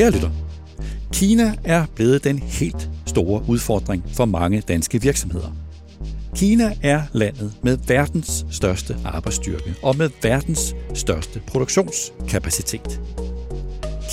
[0.00, 0.30] Kære lytter,
[1.12, 5.56] Kina er blevet den helt store udfordring for mange danske virksomheder.
[6.34, 13.00] Kina er landet med verdens største arbejdsstyrke og med verdens største produktionskapacitet.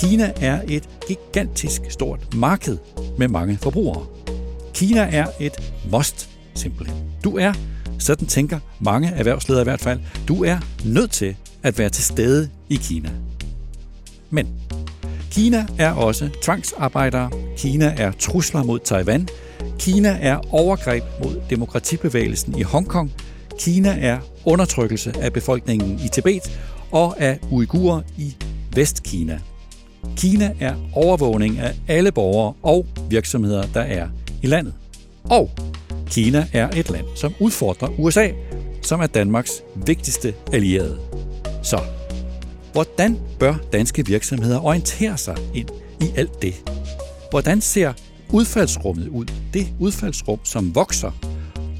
[0.00, 2.78] Kina er et gigantisk stort marked
[3.18, 4.06] med mange forbrugere.
[4.74, 6.96] Kina er et must, simpelthen.
[7.24, 7.52] Du er,
[7.98, 12.50] sådan tænker mange erhvervsledere i hvert fald, du er nødt til at være til stede
[12.68, 13.10] i Kina.
[14.30, 14.46] Men
[15.30, 19.28] Kina er også tvangsarbejdere, Kina er trusler mod Taiwan,
[19.78, 23.12] Kina er overgreb mod demokratibevægelsen i Hongkong,
[23.58, 26.60] Kina er undertrykkelse af befolkningen i Tibet
[26.90, 28.36] og af uigurer i
[28.74, 29.40] Vestkina.
[30.16, 34.08] Kina er overvågning af alle borgere og virksomheder, der er
[34.42, 34.74] i landet.
[35.24, 35.50] Og
[36.06, 38.28] Kina er et land, som udfordrer USA,
[38.82, 40.98] som er Danmarks vigtigste allierede.
[41.62, 41.80] Så
[42.78, 45.68] Hvordan bør danske virksomheder orientere sig ind
[46.00, 46.54] i alt det?
[47.30, 47.92] Hvordan ser
[48.32, 49.26] udfaldsrummet ud?
[49.54, 51.10] Det udfaldsrum, som vokser,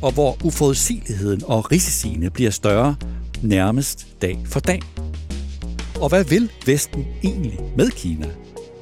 [0.02, 2.96] og hvor uforudsigeligheden og risiciene bliver større
[3.42, 4.80] nærmest dag for dag.
[6.00, 8.27] Og hvad vil Vesten egentlig med Kina?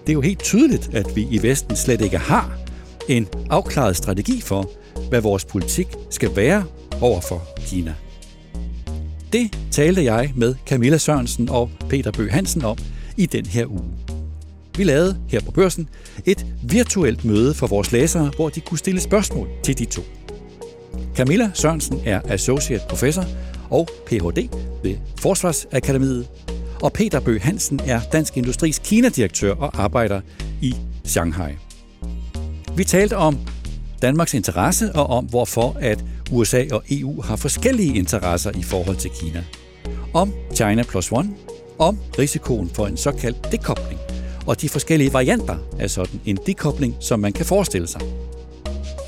[0.01, 2.59] Det er jo helt tydeligt, at vi i Vesten slet ikke har
[3.09, 4.71] en afklaret strategi for,
[5.09, 6.65] hvad vores politik skal være
[7.01, 7.95] over for Kina.
[9.37, 12.79] Det talte jeg med Camilla Sørensen og Peter Bøh Hansen om
[13.17, 13.85] i den her uge.
[14.77, 15.89] Vi lavede her på børsen
[16.25, 20.03] et virtuelt møde for vores læsere, hvor de kunne stille spørgsmål til de to.
[21.17, 23.25] Camilla Sørensen er associate professor
[23.71, 24.49] og Ph.D.
[24.83, 26.29] ved Forsvarsakademiet,
[26.83, 30.21] og Peter Bøh Hansen er Dansk Industris Kina-direktør og arbejder
[30.61, 31.53] i Shanghai.
[32.77, 33.39] Vi talte om
[34.03, 39.11] Danmarks interesse og om hvorfor at USA og EU har forskellige interesser i forhold til
[39.21, 39.45] Kina.
[40.15, 41.31] Om China plus one,
[41.79, 44.01] om risikoen for en såkaldt dekobling,
[44.47, 48.01] og de forskellige varianter af sådan en dekobling, som man kan forestille sig.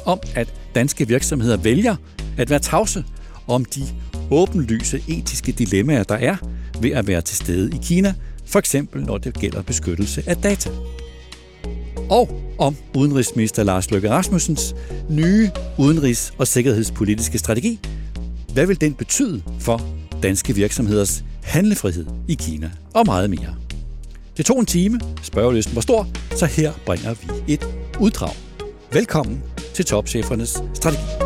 [0.04, 1.96] Om at danske virksomheder vælger
[2.36, 3.04] at være tavse
[3.46, 3.82] om de
[4.30, 6.36] åbenlyse etiske dilemmaer, der er
[6.80, 8.14] ved at være til stede i Kina,
[8.46, 10.70] for eksempel når det gælder beskyttelse af data.
[12.10, 14.74] Og om udenrigsminister Lars Løkke Rasmussens
[15.10, 17.80] nye udenrigs- og sikkerhedspolitiske strategi.
[18.52, 19.80] Hvad vil den betyde for
[20.22, 23.54] danske virksomheders handlefrihed i Kina og meget mere?
[24.36, 27.68] Det tog en time, spørgelisten var stor, så her bringer vi et
[28.00, 28.34] uddrag.
[28.92, 29.42] Velkommen
[29.74, 31.17] til Topchefernes Strategi.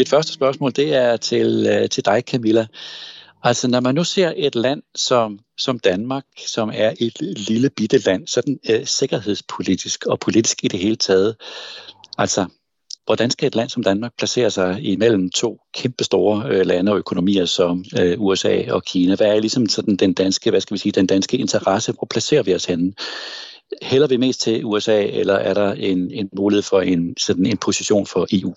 [0.00, 2.66] Mit første spørgsmål, det er til, øh, til dig, Camilla.
[3.42, 7.98] Altså, når man nu ser et land som, som Danmark, som er et lille bitte
[7.98, 11.36] land, sådan øh, sikkerhedspolitisk og politisk i det hele taget,
[12.18, 12.46] altså,
[13.04, 17.44] hvordan skal et land som Danmark placere sig imellem to kæmpestore øh, lande og økonomier
[17.44, 19.14] som øh, USA og Kina?
[19.14, 21.92] Hvad er ligesom sådan den danske, hvad skal vi sige, den danske interesse?
[21.92, 22.92] Hvor placerer vi os henne?
[23.82, 27.56] Hælder vi mest til USA, eller er der en, en mulighed for en, sådan en
[27.56, 28.54] position for EU?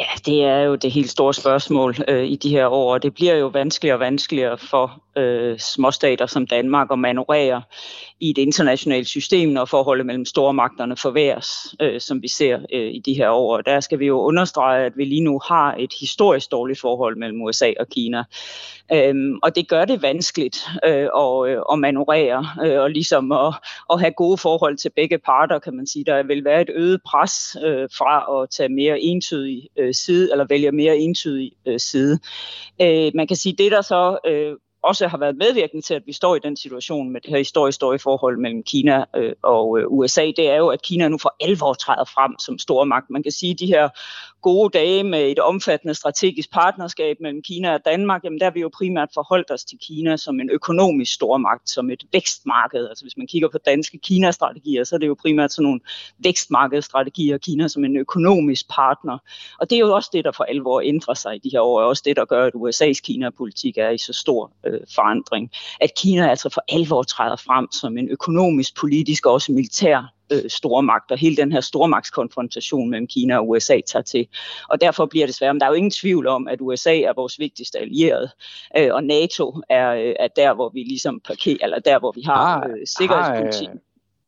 [0.00, 3.14] Ja, det er jo det helt store spørgsmål øh, i de her år, og det
[3.14, 7.62] bliver jo vanskeligere og vanskeligere for øh, småstater som Danmark at manøvrere
[8.20, 11.48] i et internationalt system, når forholdet mellem stormagterne forværres,
[11.80, 13.60] øh, som vi ser øh, i de her år.
[13.60, 17.42] Der skal vi jo understrege, at vi lige nu har et historisk dårligt forhold mellem
[17.42, 18.24] USA og Kina.
[18.92, 23.54] Øhm, og det gør det vanskeligt øh, at, øh, at manøvrere øh, og ligesom at,
[23.90, 26.04] at have gode forhold til begge parter, kan man sige.
[26.04, 30.32] Der vil være et øget pres øh, fra at tage mere entydige øh, Øh, side,
[30.32, 32.18] eller vælger mere entydig øh, side.
[32.80, 36.12] Øh, man kan sige, det der så øh, også har været medvirkende til, at vi
[36.12, 40.26] står i den situation med det her historisk forhold mellem Kina øh, og øh, USA,
[40.36, 43.10] det er jo, at Kina nu for alvor træder frem som stormagt.
[43.10, 43.88] Man kan sige, at de her
[44.44, 48.60] gode dage med et omfattende strategisk partnerskab mellem Kina og Danmark, jamen der har vi
[48.60, 52.88] jo primært forholdt os til Kina som en økonomisk stormagt, som et vækstmarked.
[52.88, 55.80] Altså hvis man kigger på danske Kina-strategier, så er det jo primært sådan nogle
[56.18, 59.18] vækstmarkedsstrategier, Kina som en økonomisk partner.
[59.60, 61.80] Og det er jo også det, der for alvor ændrer sig i de her år,
[61.80, 65.50] og også det, der gør, at USA's Kina-politik er i så stor øh, forandring.
[65.80, 70.50] At Kina altså for alvor træder frem som en økonomisk, politisk og også militær øh,
[70.50, 74.26] stormagt, og hele den her stormagtskonfrontation mellem Kina og USA tager til.
[74.68, 75.54] Og derfor bliver det svært.
[75.54, 78.30] Men der er jo ingen tvivl om, at USA er vores vigtigste allierede,
[78.76, 82.22] øh, og NATO er, øh, er der, hvor vi ligesom parkerer, eller der, hvor vi
[82.22, 83.68] har øh, sikkerhedspolitik.
[83.68, 83.78] Har,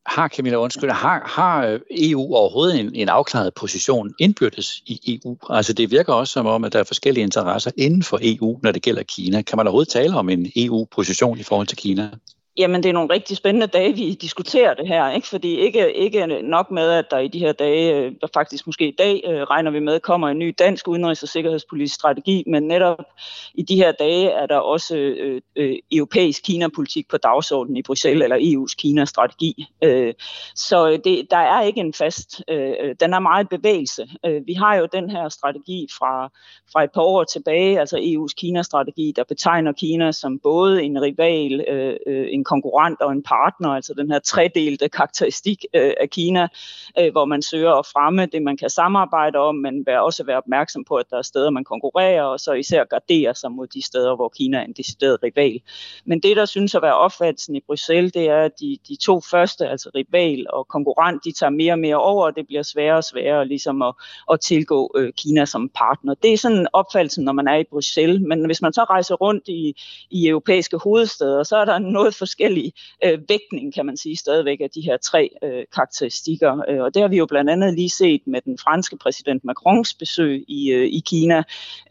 [0.06, 5.36] har Camilla, undskyld, har, har EU overhovedet en, en afklaret position indbyrdes i EU?
[5.50, 8.72] Altså det virker også som om, at der er forskellige interesser inden for EU, når
[8.72, 9.42] det gælder Kina.
[9.42, 12.10] Kan man overhovedet tale om en EU-position i forhold til Kina?
[12.58, 15.28] Jamen, det er nogle rigtig spændende dage, vi diskuterer det her, ikke?
[15.28, 18.94] fordi ikke, ikke nok med, at der i de her dage, øh, faktisk måske i
[18.98, 23.04] dag, øh, regner vi med, kommer en ny dansk udenrigs- og sikkerhedspolitisk strategi, men netop
[23.54, 28.24] i de her dage er der også øh, øh, europæisk Kina-politik på dagsordenen i Bruxelles,
[28.24, 29.66] eller EU's Kina-strategi.
[29.84, 30.14] Øh,
[30.54, 34.08] så øh, det, der er ikke en fast, øh, den er meget bevægelse.
[34.26, 36.30] Øh, vi har jo den her strategi fra,
[36.72, 41.64] fra et par år tilbage, altså EU's Kina-strategi, der betegner Kina som både en rival,
[41.68, 46.48] øh, øh en konkurrent og en partner, altså den her tredelte karakteristik øh, af Kina,
[46.98, 50.36] øh, hvor man søger at fremme det, man kan samarbejde om, men vil også være
[50.36, 53.82] opmærksom på, at der er steder, man konkurrerer, og så især gardere sig mod de
[53.82, 55.60] steder, hvor Kina er en decideret rival.
[56.04, 59.20] Men det, der synes at være opfattelsen i Bruxelles, det er, at de, de to
[59.20, 62.96] første, altså rival og konkurrent, de tager mere og mere over, og det bliver sværere
[62.96, 63.94] og sværere ligesom at,
[64.32, 66.14] at tilgå øh, Kina som partner.
[66.14, 69.48] Det er sådan opfattelsen, når man er i Bruxelles, men hvis man så rejser rundt
[69.48, 69.74] i,
[70.10, 72.72] i europæiske hovedsteder, så er der noget forskelligt forskellig
[73.04, 76.62] øh, vægtning, kan man sige, stadigvæk af de her tre øh, karakteristikker.
[76.68, 79.94] Øh, og det har vi jo blandt andet lige set med den franske præsident Macrons
[79.94, 81.42] besøg i, øh, i Kina,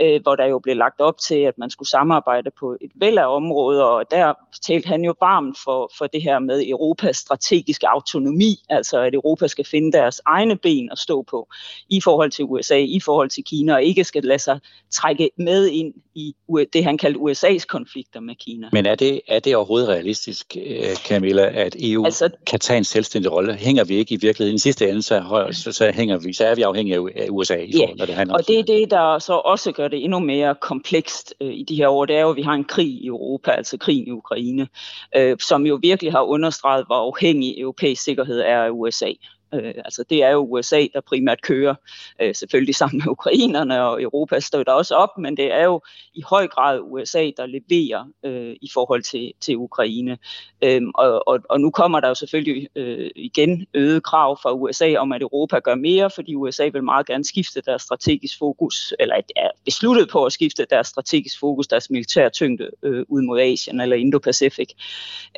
[0.01, 3.17] øh, hvor der jo blev lagt op til, at man skulle samarbejde på et væld
[3.17, 4.33] af områder, og der
[4.65, 9.47] talte han jo varmt for, for det her med Europas strategiske autonomi, altså at Europa
[9.47, 11.47] skal finde deres egne ben at stå på
[11.89, 14.59] i forhold til USA, i forhold til Kina, og ikke skal lade sig
[14.91, 16.35] trække med ind i
[16.73, 18.69] det, han kaldte USA's konflikter med Kina.
[18.71, 20.24] Men er det, er det overhovedet realistisk?
[20.27, 23.55] Realistisk, øh, Camilla, at EU altså, kan tage en selvstændig rolle?
[23.55, 24.55] Hænger vi ikke i virkeligheden?
[24.55, 27.73] I sidste ende, så, så, så, hænger vi, så er vi afhængige af USA i
[27.77, 30.55] forhold, når det handler og det er det, der så også gør det endnu mere
[30.61, 32.05] komplekst øh, i de her år.
[32.05, 34.67] Det er jo, at vi har en krig i Europa, altså krig i Ukraine,
[35.15, 39.11] øh, som jo virkelig har understreget, hvor afhængig europæisk sikkerhed er af USA.
[39.55, 41.75] Øh, altså det er jo USA, der primært kører,
[42.21, 45.81] øh, selvfølgelig sammen med ukrainerne, og Europa støtter også op, men det er jo
[46.13, 50.17] i høj grad USA, der leverer øh, i forhold til, til Ukraine.
[50.63, 54.95] Øhm, og, og, og nu kommer der jo selvfølgelig øh, igen øget krav fra USA
[54.97, 59.15] om, at Europa gør mere, fordi USA vil meget gerne skifte deres strategisk fokus, eller
[59.35, 63.81] er besluttet på at skifte deres strategisk fokus, deres militære tyngde øh, ud mod Asien
[63.81, 64.73] eller Indo-Pacific.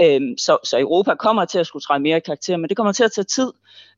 [0.01, 3.03] Øhm, så, så Europa kommer til at skulle træde mere karakter, men det kommer til
[3.03, 3.51] at tage tid.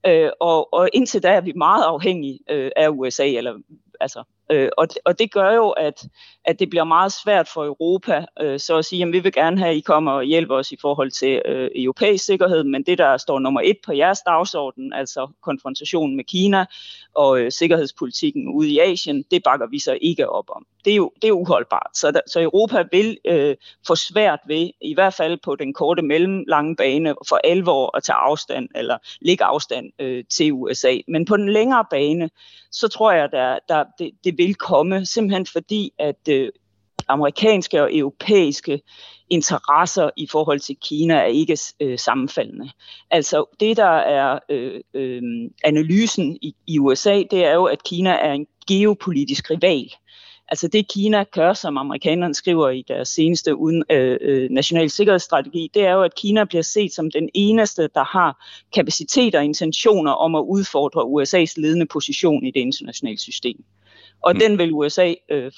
[0.10, 3.60] Øh, og, og indtil da er vi meget afhængige øh, af USA, eller
[4.00, 6.08] altså Øh, og, og det gør jo, at,
[6.46, 9.58] at det bliver meget svært for Europa øh, så at sige, at vi vil gerne
[9.58, 12.98] have, at I kommer og hjælper os i forhold til øh, europæisk sikkerhed, men det,
[12.98, 16.66] der står nummer et på jeres dagsorden, altså konfrontationen med Kina
[17.16, 20.66] og øh, sikkerhedspolitikken ude i Asien, det bakker vi så ikke op om.
[20.86, 21.92] Det er jo det er uholdbart.
[21.94, 23.56] Så, der, så Europa vil øh,
[23.88, 28.16] få svært ved, i hvert fald på den korte mellemlange bane, for alvor at tage
[28.16, 30.98] afstand, eller lægge afstand øh, til USA.
[31.08, 32.30] Men på den længere bane,
[32.72, 36.50] så tror jeg, der, der, det, det vil komme, simpelthen fordi, at øh,
[37.08, 38.82] amerikanske og europæiske
[39.30, 42.70] interesser i forhold til Kina er ikke øh, sammenfaldende.
[43.12, 45.22] Altså det, der er øh, øh,
[45.64, 49.92] analysen i, i USA, det er jo, at Kina er en geopolitisk rival.
[50.52, 55.72] Altså det Kina gør, som amerikanerne skriver i deres seneste uden, øh, øh, national sikkerhedsstrategi,
[55.74, 60.12] det er jo, at Kina bliver set som den eneste, der har kapacitet og intentioner
[60.12, 63.64] om at udfordre USA's ledende position i det internationale system.
[64.22, 64.40] Og mm.
[64.40, 65.52] den vil USA øh,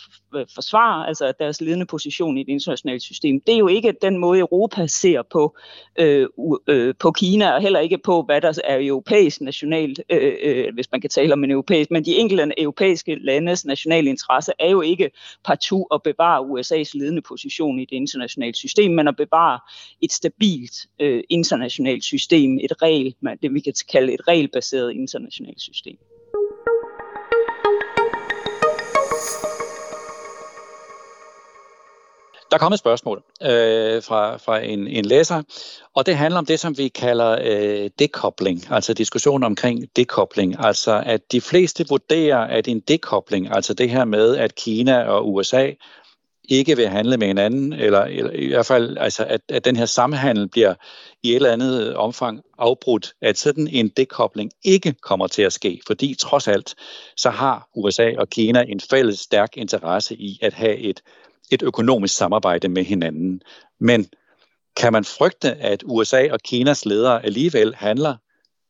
[0.55, 3.41] forsvare, altså deres ledende position i det internationale system.
[3.41, 5.57] Det er jo ikke den måde, Europa ser på,
[5.99, 6.27] øh,
[6.67, 10.91] øh, på Kina, og heller ikke på, hvad der er europæisk nationalt, øh, øh, hvis
[10.91, 14.81] man kan tale om en europæisk, men de enkelte europæiske landes nationale interesse er jo
[14.81, 15.11] ikke
[15.45, 19.59] partout at bevare USA's ledende position i det internationale system, men at bevare
[20.01, 25.97] et stabilt øh, internationalt system, et regel, det vi kan kalde et regelbaseret internationalt system.
[32.51, 35.41] Der kommet et spørgsmål øh, fra, fra en, en læser,
[35.95, 40.55] og det handler om det, som vi kalder øh, dekobling, altså diskussion omkring dekobling.
[40.59, 45.33] Altså at de fleste vurderer, at en dekobling, altså det her med, at Kina og
[45.33, 45.71] USA
[46.49, 49.85] ikke vil handle med hinanden, eller, eller i hvert fald, altså at, at den her
[49.85, 50.73] samhandel bliver
[51.23, 55.81] i et eller andet omfang afbrudt, at sådan en dekobling ikke kommer til at ske,
[55.87, 56.75] fordi trods alt,
[57.17, 61.01] så har USA og Kina en fælles stærk interesse i at have et
[61.51, 63.41] et økonomisk samarbejde med hinanden.
[63.79, 64.09] Men
[64.77, 68.15] kan man frygte, at USA og Kinas ledere alligevel handler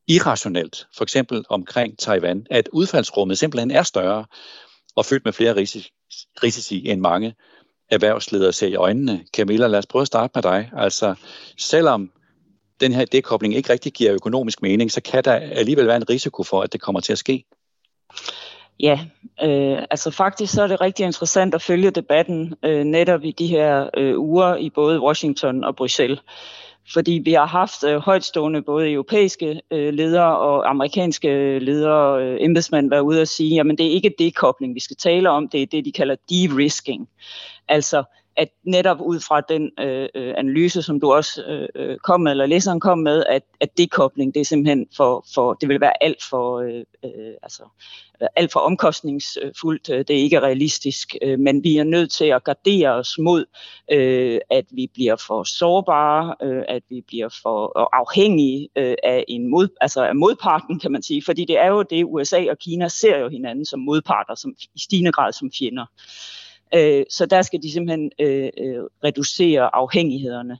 [0.07, 4.25] irrationelt, for eksempel omkring Taiwan, at udfaldsrummet simpelthen er større
[4.95, 5.53] og fyldt med flere
[6.43, 7.35] risici, end mange
[7.91, 9.25] erhvervsledere ser i øjnene.
[9.33, 10.71] Camilla, lad os prøve at starte med dig.
[10.77, 11.15] Altså,
[11.57, 12.11] selvom
[12.79, 16.43] den her dekobling ikke rigtig giver økonomisk mening, så kan der alligevel være en risiko
[16.43, 17.45] for, at det kommer til at ske.
[18.79, 18.99] Ja,
[19.43, 23.47] øh, altså faktisk så er det rigtig interessant at følge debatten øh, netop i de
[23.47, 26.19] her øh, uger i både Washington og Bruxelles.
[26.93, 32.21] Fordi vi har haft øh, højtstående både europæiske øh, ledere og amerikanske øh, ledere og
[32.21, 35.47] øh, embedsmænd være ude og sige, jamen det er ikke dekobling, vi skal tale om,
[35.49, 37.09] det er det, de kalder de-risking.
[37.67, 38.03] Altså
[38.37, 42.31] at netop ud fra den øh, øh analyse, som du også øh, øh, kom med,
[42.31, 46.03] eller læseren kom med, at, at dekobling, det er simpelthen for, for det vil være
[46.03, 47.63] alt for, øh, øh, altså,
[48.35, 52.43] alt for omkostningsfuldt, øh, det er ikke realistisk, øh, men vi er nødt til at
[52.43, 53.45] gardere os mod,
[53.91, 59.47] øh, at vi bliver for sårbare, øh, at vi bliver for afhængige øh, af en
[59.47, 62.87] mod, altså af modparten, kan man sige, fordi det er jo det, USA og Kina
[62.87, 65.83] ser jo hinanden som modparter, som i stigende grad som fjender.
[65.83, 70.57] Øh, Øh, så der skal de simpelthen øh, øh, reducere afhængighederne.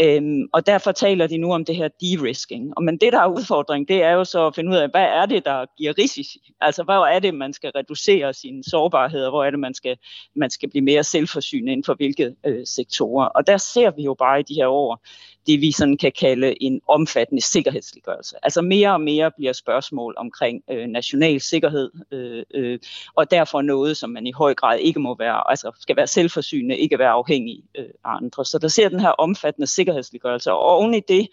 [0.00, 2.72] Øhm, og derfor taler de nu om det her de-risking.
[2.76, 5.04] Og men det, der er udfordring, det er jo så at finde ud af, hvad
[5.04, 6.52] er det, der giver risici?
[6.60, 9.30] Altså, hvor er det, man skal reducere sine sårbarheder?
[9.30, 9.96] Hvor er det, man skal,
[10.36, 13.26] man skal blive mere selvforsynende inden for hvilke øh, sektorer?
[13.26, 15.04] Og der ser vi jo bare i de her år,
[15.46, 18.36] det vi sådan kan kalde en omfattende sikkerhedsliggørelse.
[18.42, 22.78] Altså mere og mere bliver spørgsmål omkring øh, national sikkerhed, øh, øh,
[23.16, 26.78] og derfor noget, som man i høj grad ikke må være, altså skal være selvforsynende,
[26.78, 28.44] ikke være afhængig øh, af andre.
[28.44, 31.28] Så der ser den her omfattende sikkerhedsliggørelse, og oven i det,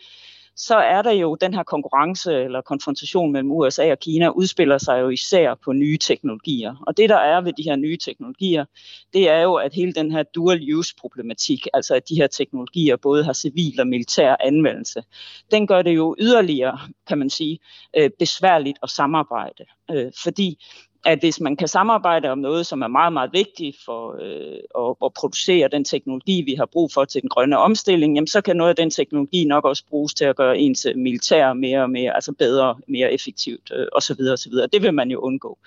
[0.61, 5.01] så er der jo den her konkurrence eller konfrontation mellem USA og Kina udspiller sig
[5.01, 6.83] jo især på nye teknologier.
[6.87, 8.65] Og det der er ved de her nye teknologier,
[9.13, 12.95] det er jo, at hele den her dual use problematik, altså at de her teknologier
[12.95, 15.03] både har civil og militær anvendelse,
[15.51, 17.59] den gør det jo yderligere, kan man sige,
[17.97, 19.65] øh, besværligt at samarbejde.
[19.91, 20.65] Øh, fordi
[21.06, 24.96] at hvis man kan samarbejde om noget, som er meget, meget vigtigt for øh, at,
[25.06, 28.56] at producere den teknologi, vi har brug for til den grønne omstilling, jamen så kan
[28.56, 32.15] noget af den teknologi nok også bruges til at gøre ens militær mere og mere,
[32.15, 34.22] altså bedre, mere effektivt øh, osv.
[34.34, 34.53] osv.
[34.74, 35.58] Det vil man jo undgå.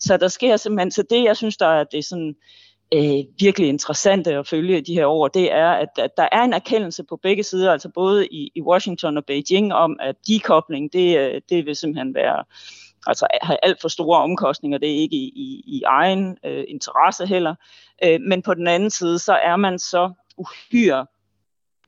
[0.00, 2.36] Så der sker simpelthen, så det jeg synes, der er det sådan,
[2.94, 6.52] øh, virkelig interessante at følge de her år, det er, at, at der er en
[6.52, 11.18] erkendelse på begge sider, altså både i, i Washington og Beijing, om at dekobling, det,
[11.18, 12.44] øh, det vil simpelthen være
[13.06, 17.26] altså have alt for store omkostninger, det er ikke i, i, i egen øh, interesse
[17.26, 17.54] heller.
[18.04, 21.06] Øh, men på den anden side, så er man så uhyre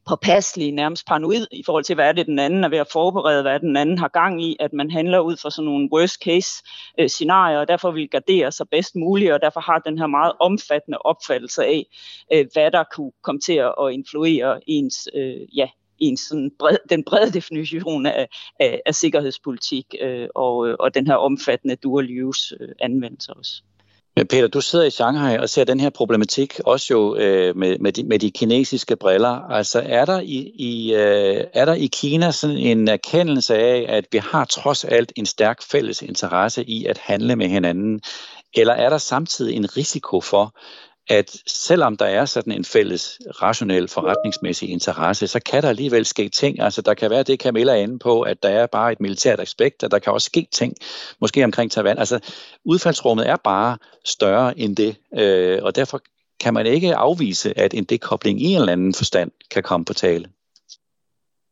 [0.07, 3.43] påpasselig, nærmest paranoid i forhold til, hvad er det, den anden er ved at forberede,
[3.43, 6.65] hvad den anden har gang i, at man handler ud fra sådan nogle worst case
[6.99, 10.33] øh, scenarier, og derfor vil gardere sig bedst muligt, og derfor har den her meget
[10.41, 11.87] omfattende opfattelse af,
[12.33, 15.69] øh, hvad der kunne komme til at influere ens øh, ja,
[16.03, 18.29] en sådan bred, den brede definition af,
[18.61, 23.63] af, af sikkerhedspolitik øh, og, øh, og den her omfattende dual use øh, anvendelse også.
[24.17, 27.93] Peter, du sidder i Shanghai og ser den her problematik også jo øh, med, med,
[27.93, 29.51] de, med de kinesiske briller.
[29.51, 34.07] Altså er der i, i, øh, er der i Kina sådan en erkendelse af, at
[34.13, 38.01] vi har trods alt en stærk fælles interesse i at handle med hinanden?
[38.55, 40.55] Eller er der samtidig en risiko for,
[41.09, 46.29] at selvom der er sådan en fælles rationel forretningsmæssig interesse, så kan der alligevel ske
[46.29, 46.61] ting.
[46.61, 49.41] Altså der kan være det, Camilla er inde på, at der er bare et militært
[49.41, 50.75] aspekt, og der kan også ske ting,
[51.21, 51.99] måske omkring Taiwan.
[51.99, 52.19] Altså
[52.65, 56.01] udfaldsrummet er bare større end det, øh, og derfor
[56.41, 59.93] kan man ikke afvise, at en dekobling i en eller anden forstand kan komme på
[59.93, 60.29] tale.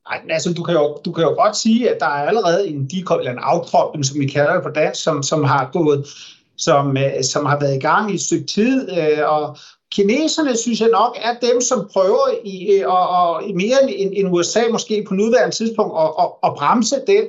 [0.08, 2.86] Nej, altså du kan, jo, du kan jo godt sige, at der er allerede en
[2.86, 6.06] dekobling, eller en afkobling, som vi kalder det på dansk, som, som har gået
[6.60, 9.56] som, øh, som har været i gang i et stykke tid, øh, og
[9.92, 14.28] kineserne synes jeg nok er dem, som prøver i, øh, og, og mere end, end
[14.34, 17.24] USA måske på nuværende tidspunkt at, at, at bremse den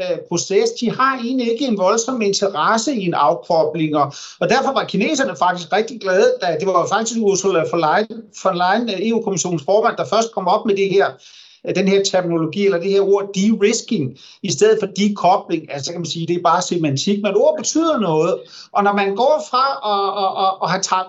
[0.00, 0.70] øh, proces.
[0.80, 5.36] De har egentlig ikke en voldsom interesse i en afkobling, og, og derfor var kineserne
[5.36, 10.04] faktisk rigtig glade, da det var faktisk Ursula von Leyen, EU-kommissionens øh, e formand, der
[10.04, 11.06] først kom op med det her
[11.76, 16.06] den her terminologi, eller det her ord de-risking, i stedet for dekobling, altså kan man
[16.06, 18.40] sige, det er bare semantik, men ord betyder noget,
[18.72, 21.06] og når man går fra at, at, at, at have taget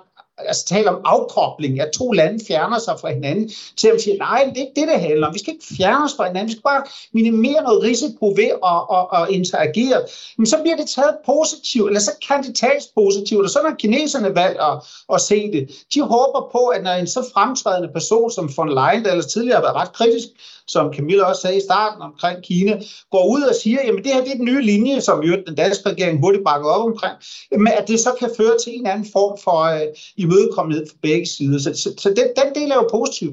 [0.48, 4.44] altså tale om afkobling, at to lande fjerner sig fra hinanden, til at sige, nej,
[4.50, 5.34] det er ikke det, det handler om.
[5.34, 6.84] Vi skal ikke fjerne os fra hinanden, vi skal bare
[7.14, 10.02] minimere noget risiko ved at, at, at interagere.
[10.38, 13.76] Men så bliver det taget positivt, eller så kan det tages positivt, og så har
[13.76, 14.76] kineserne valgt at,
[15.14, 15.70] at se det.
[15.94, 19.56] De håber på, at når en så fremtrædende person som von Leyen, der ellers tidligere
[19.56, 20.28] har været ret kritisk
[20.72, 24.24] som Camilla også sagde i starten omkring Kina, går ud og siger, jamen det her
[24.24, 27.16] det er den nye linje, som jo den danske regering hurtigt bakker op omkring,
[27.52, 29.88] men at det så kan føre til en anden form for øh,
[30.18, 31.60] imødekommenhed fra begge sider.
[31.60, 33.32] Så, så, så den, den del er jo positiv.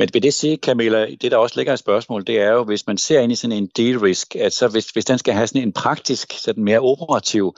[0.00, 2.86] Men vil det sige, Camilla, det der også ligger et spørgsmål, det er jo, hvis
[2.86, 5.46] man ser ind i sådan en deal risk, at så hvis, hvis den skal have
[5.46, 7.56] sådan en praktisk, sådan mere operativ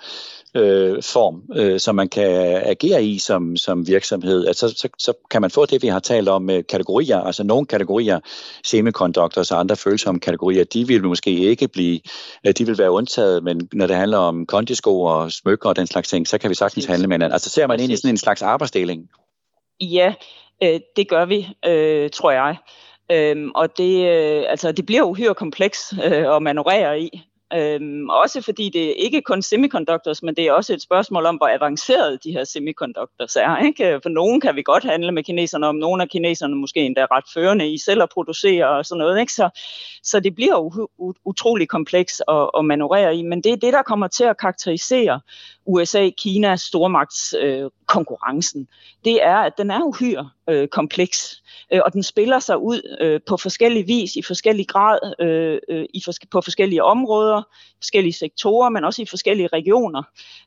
[0.54, 5.12] øh, form, øh, som man kan agere i som, som virksomhed, at så, så, så
[5.30, 8.20] kan man få det, vi har talt om med kategorier, altså nogle kategorier,
[8.64, 12.00] semiconductors og andre følsomme kategorier, de vil måske ikke blive,
[12.46, 15.86] øh, de vil være undtaget, men når det handler om kondisko og smykker og den
[15.86, 17.32] slags ting, så kan vi sagtens handle med hinanden.
[17.32, 19.08] Altså ser man ind i sådan en slags arbejdsdeling?
[19.80, 20.14] Ja,
[20.62, 22.56] øh, det gør vi, øh, tror jeg.
[23.12, 27.22] Øhm, og det, øh, altså, det bliver uhyre kompleks øh, at manøvrere i.
[27.54, 31.36] Øhm, også fordi det er ikke kun semiconductors, men det er også et spørgsmål om,
[31.36, 33.64] hvor avancerede de her semiconductors er.
[33.66, 34.00] Ikke?
[34.02, 37.24] For nogen kan vi godt handle med kineserne, om nogle af kineserne måske endda ret
[37.34, 39.20] førende i selv at producere og sådan noget.
[39.20, 39.32] Ikke?
[39.32, 39.50] Så,
[40.02, 43.82] så det bliver u- utrolig kompleks at, at manøvrere i, men det er det, der
[43.82, 45.20] kommer til at karakterisere
[45.66, 48.60] USA-Kina stormagtskonkurrencen.
[48.60, 48.66] Øh,
[49.04, 53.20] det er, at den er uhyre øh, kompleks, øh, og den spiller sig ud øh,
[53.26, 57.42] på forskellige vis, i forskellig grad, øh, øh, i fors- på forskellige områder,
[57.76, 60.02] forskellige sektorer, men også i forskellige regioner.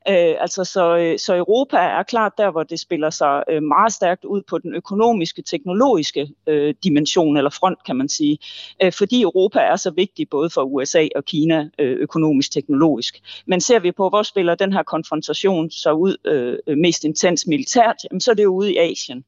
[0.09, 3.93] Øh, altså så, øh, så Europa er klart der, hvor det spiller sig øh, meget
[3.93, 8.37] stærkt ud på den økonomiske, teknologiske øh, dimension eller front, kan man sige,
[8.83, 13.43] øh, fordi Europa er så vigtig både for USA og Kina øh, økonomisk, teknologisk.
[13.47, 17.47] Men ser vi på, hvor spiller den her konfrontation så ud øh, øh, mest intens
[17.47, 19.23] militært, jamen, så er det jo ude i Asien.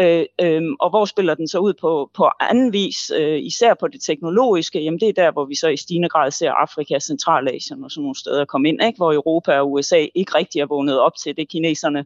[0.00, 3.88] Øh, øh, og hvor spiller den så ud på, på anden vis, øh, især på
[3.88, 7.84] det teknologiske, jamen det er der, hvor vi så i stigende grad ser Afrika, Centralasien
[7.84, 8.96] og sådan nogle steder komme ind, ikke?
[8.96, 12.04] hvor Europa og USA ikke rigtig er vågnet op til det, kineserne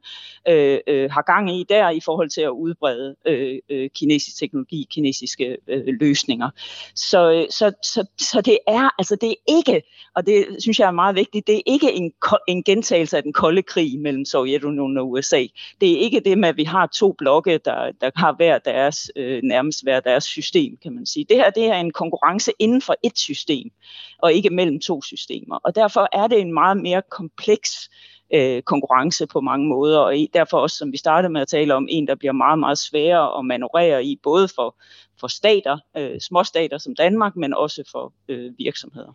[0.48, 4.86] øh, øh, har gang i der i forhold til at udbrede øh, øh, kinesisk teknologi,
[4.90, 6.50] kinesiske øh, løsninger.
[6.94, 9.82] Så, øh, så, så, så det er altså det er ikke,
[10.16, 12.12] og det synes jeg er meget vigtigt, det er ikke en,
[12.48, 15.46] en gentagelse af den kolde krig mellem Sovjetunionen og USA.
[15.80, 19.10] Det er ikke det med, at vi har to blokke, der der, har hver deres,
[19.16, 21.26] øh, nærmest hver deres system, kan man sige.
[21.28, 23.70] Det her det er en konkurrence inden for et system,
[24.18, 25.56] og ikke mellem to systemer.
[25.56, 27.90] Og derfor er det en meget mere kompleks
[28.34, 31.86] øh, konkurrence på mange måder, og derfor også, som vi startede med at tale om,
[31.90, 34.76] en, der bliver meget, meget sværere at manøvrere i, både for,
[35.20, 39.12] for stater, øh, småstater som Danmark, men også for øh, virksomheder.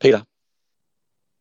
[0.00, 0.20] Peter?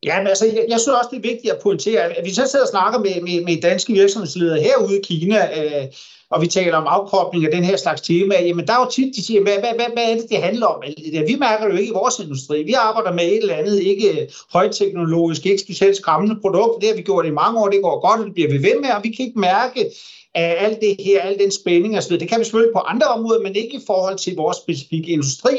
[0.06, 2.48] Ja, men altså, jeg, jeg synes også, det er vigtigt at pointere, at vi så
[2.48, 5.86] sidder og snakker med, med, med danske virksomhedsledere herude i Kina, øh,
[6.30, 9.16] og vi taler om afkobling af den her slags tema, jamen der er jo tit,
[9.16, 10.84] de siger, hvad, hvad, hvad, hvad er det, det handler om?
[11.28, 12.64] Vi mærker det jo ikke i vores industri.
[12.64, 16.82] Vi arbejder med et eller andet, ikke øh, højteknologisk, ikke specielt skræmmende produkt.
[16.82, 18.80] Det har vi gjort i mange år, det går godt, og det bliver vi ved
[18.82, 19.92] med, og vi kan ikke mærke,
[20.36, 22.20] af alt det her, al den spænding osv.
[22.20, 25.52] Det kan vi selvfølgelig på andre områder, men ikke i forhold til vores specifikke industri.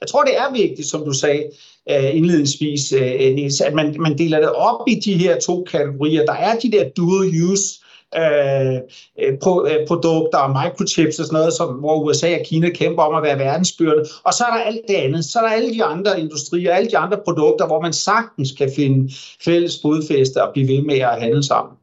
[0.00, 1.42] Jeg tror, det er vigtigt, som du sagde
[1.90, 6.24] uh, indledningsvis, øh, Niels, at man, man deler det op i de her to kategorier.
[6.24, 7.80] Der er de der dual use
[8.16, 8.74] øh,
[9.18, 13.14] øh, øh produkter og microchips og sådan noget, som, hvor USA og Kina kæmper om
[13.14, 14.04] at være verdensbyrde.
[14.24, 15.24] Og så er der alt det andet.
[15.24, 18.72] Så er der alle de andre industrier, alle de andre produkter, hvor man sagtens kan
[18.76, 19.12] finde
[19.44, 21.76] fælles fodfæste og blive ved med at handle sammen.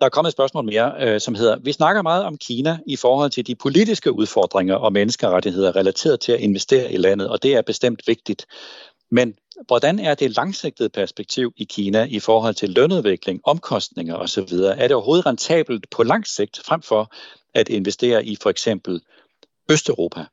[0.00, 2.96] Der er kommet et spørgsmål mere, øh, som hedder, vi snakker meget om Kina i
[2.96, 7.54] forhold til de politiske udfordringer og menneskerettigheder relateret til at investere i landet, og det
[7.54, 8.46] er bestemt vigtigt.
[9.10, 9.34] Men
[9.66, 14.52] hvordan er det langsigtede perspektiv i Kina i forhold til lønudvikling, omkostninger osv.?
[14.52, 17.12] Er det overhovedet rentabelt på lang sigt frem for
[17.54, 19.00] at investere i for eksempel
[19.70, 20.24] Østeuropa?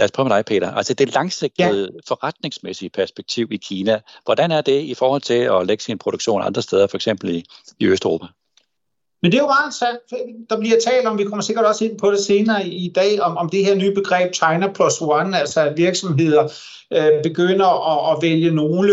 [0.00, 0.72] Lad os prøve med dig, Peter.
[0.74, 1.98] Altså det langsigtede ja.
[2.08, 6.62] forretningsmæssige perspektiv i Kina, hvordan er det i forhold til at lægge sin produktion andre
[6.62, 7.44] steder, for eksempel i,
[7.78, 8.26] i Østeuropa?
[9.22, 10.50] Men det er jo meget interessant.
[10.50, 13.36] Der bliver talt om, vi kommer sikkert også ind på det senere i dag, om,
[13.36, 16.44] om det her nye begreb China plus one, altså at virksomheder
[16.92, 18.92] øh, begynder at, at vælge nogle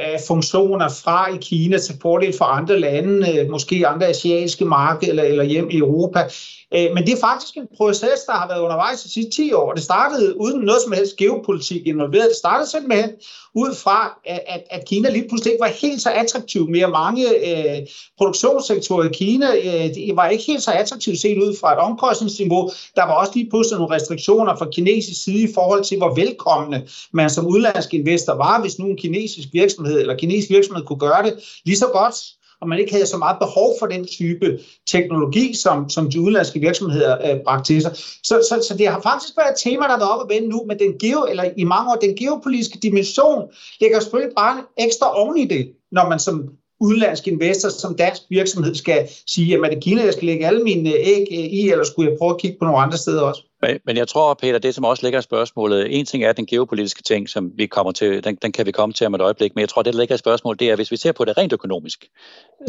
[0.00, 5.10] øh, funktioner fra i Kina til fordel for andre lande, øh, måske andre asiatiske markeder
[5.10, 6.28] eller, eller hjem i Europa.
[6.74, 9.72] Øh, men det er faktisk en proces, der har været undervejs de sidste 10 år.
[9.72, 12.28] Det startede uden noget som helst geopolitik involveret.
[12.28, 13.10] Det startede simpelthen
[13.54, 16.90] ud fra, at, at Kina lige pludselig ikke var helt så attraktiv mere.
[16.90, 17.86] Mange øh,
[18.18, 22.70] produktionssektorer i Kina øh, det var ikke helt så attraktivt set ud fra et omkostningsniveau.
[22.96, 26.86] Der var også lige pludselig nogle restriktioner fra kinesisk side i forhold til, hvor velkomne
[27.12, 31.22] man som udenlandsk investor var, hvis nu en kinesisk virksomhed eller kinesisk virksomhed kunne gøre
[31.22, 32.14] det lige så godt
[32.62, 36.60] og man ikke havde så meget behov for den type teknologi, som, som de udenlandske
[36.60, 37.92] virksomheder øh, bragte til sig.
[37.96, 40.48] Så, så, så det har faktisk været et tema, der har været op og vende
[40.48, 43.42] nu, men den geo, eller i mange år, den geopolitiske dimension
[43.80, 46.50] ligger selvfølgelig bare ekstra oven i det, når man som
[46.82, 50.62] udenlandsk investor, som dansk virksomhed skal sige, jamen er det Kina, jeg skal lægge alle
[50.62, 53.42] mine æg øh, i, eller skulle jeg prøve at kigge på nogle andre steder også?
[53.62, 56.46] Men, men jeg tror, Peter, det som også ligger i spørgsmålet, en ting er den
[56.46, 59.54] geopolitiske ting, som vi kommer til, den, den kan vi komme til om et øjeblik,
[59.54, 61.38] men jeg tror, det der ligger i spørgsmålet, det er, hvis vi ser på det
[61.38, 62.06] rent økonomisk,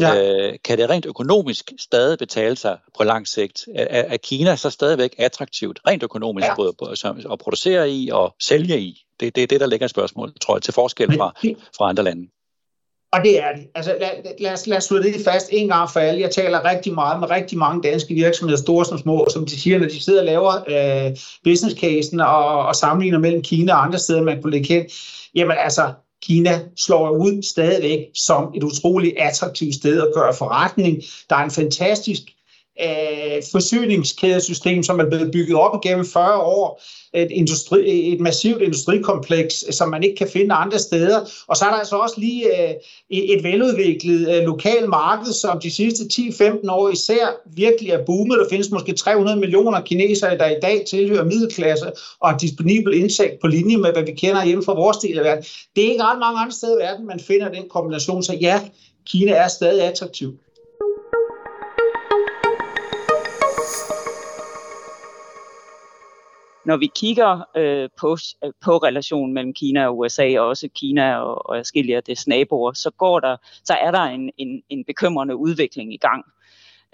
[0.00, 0.22] ja.
[0.22, 3.68] øh, kan det rent økonomisk stadig betale sig på lang sigt?
[3.74, 6.54] Er, er Kina så stadigvæk attraktivt, rent økonomisk, ja.
[6.56, 6.94] både, både
[7.32, 9.00] at producere i og sælge i?
[9.20, 11.32] Det, det er det, der ligger i spørgsmålet, tror jeg, til forskel fra,
[11.76, 12.28] fra andre lande.
[13.14, 13.66] Og det er det.
[13.74, 16.20] Altså, lad, lad, os, lad os slå det fast en gang for alle.
[16.20, 19.78] Jeg taler rigtig meget med rigtig mange danske virksomheder, store som små, som de siger,
[19.78, 23.98] når de sidder og laver øh, business casen og, og sammenligner mellem Kina og andre
[23.98, 24.84] steder, man kunne lægge hen.
[25.34, 31.02] Jamen altså, Kina slår ud stadigvæk som et utroligt attraktivt sted at gøre forretning.
[31.30, 32.20] Der er en fantastisk
[32.80, 36.82] øh, forsyningskædesystem, som er blevet bygget op gennem 40 år.
[37.14, 41.20] Et, industri, et massivt industrikompleks, som man ikke kan finde andre steder.
[41.46, 42.74] Og så er der altså også lige øh,
[43.10, 48.38] et veludviklet øh, lokal marked, som de sidste 10-15 år især virkelig er boomet.
[48.38, 51.86] Der findes måske 300 millioner kinesere, der i dag tilhører middelklasse
[52.20, 55.24] og har disponibel indtægt på linje med, hvad vi kender hjemme fra vores del af
[55.24, 55.44] verden.
[55.76, 58.22] Det er ikke ret mange andre steder i verden, man finder den kombination.
[58.22, 58.60] Så ja,
[59.06, 60.38] Kina er stadig attraktiv.
[66.64, 71.16] Når vi kigger øh, på, øh, på relationen mellem Kina og USA, og også Kina
[71.16, 74.84] og, og forskellige af dets naboer, så, går der, så er der en, en, en
[74.84, 76.24] bekymrende udvikling i gang.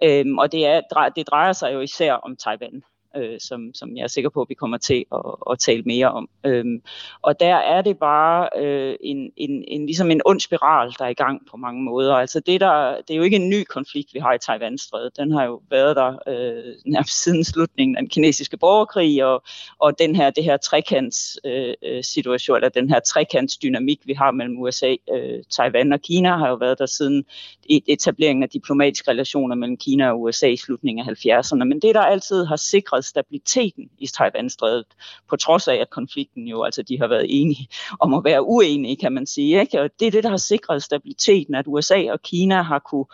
[0.04, 0.80] Øhm, og det, er,
[1.16, 2.82] det drejer sig jo især om Taiwan
[3.16, 5.20] øh, som, som jeg er sikker på, at vi kommer til at,
[5.50, 6.28] at tale mere om.
[6.44, 6.82] Øhm,
[7.22, 11.08] og der er det bare øh, en, en, en, ligesom en ond spiral, der er
[11.08, 12.14] i gang på mange måder.
[12.14, 15.16] Altså det, der, det er jo ikke en ny konflikt, vi har i Taiwan-strædet.
[15.16, 19.42] Den har jo været der øh, nærmest siden slutningen af den kinesiske borgerkrig, og,
[19.78, 24.12] og den her, det her trekants øh, øh situation, eller den her trekants dynamik, vi
[24.12, 27.24] har mellem USA, øh, Taiwan og Kina, har jo været der siden
[27.70, 31.64] e, etableringen af diplomatiske relationer mellem Kina og USA i slutningen af 70'erne.
[31.64, 34.86] Men det, der altid har sikret stabiliteten i Taiwan-strædet,
[35.28, 37.68] på trods af, at konflikten jo, altså de har været enige
[38.00, 39.60] om at være uenige, kan man sige.
[39.60, 39.80] Ikke?
[39.80, 43.06] Og det er det, der har sikret stabiliteten, at USA og Kina har kunne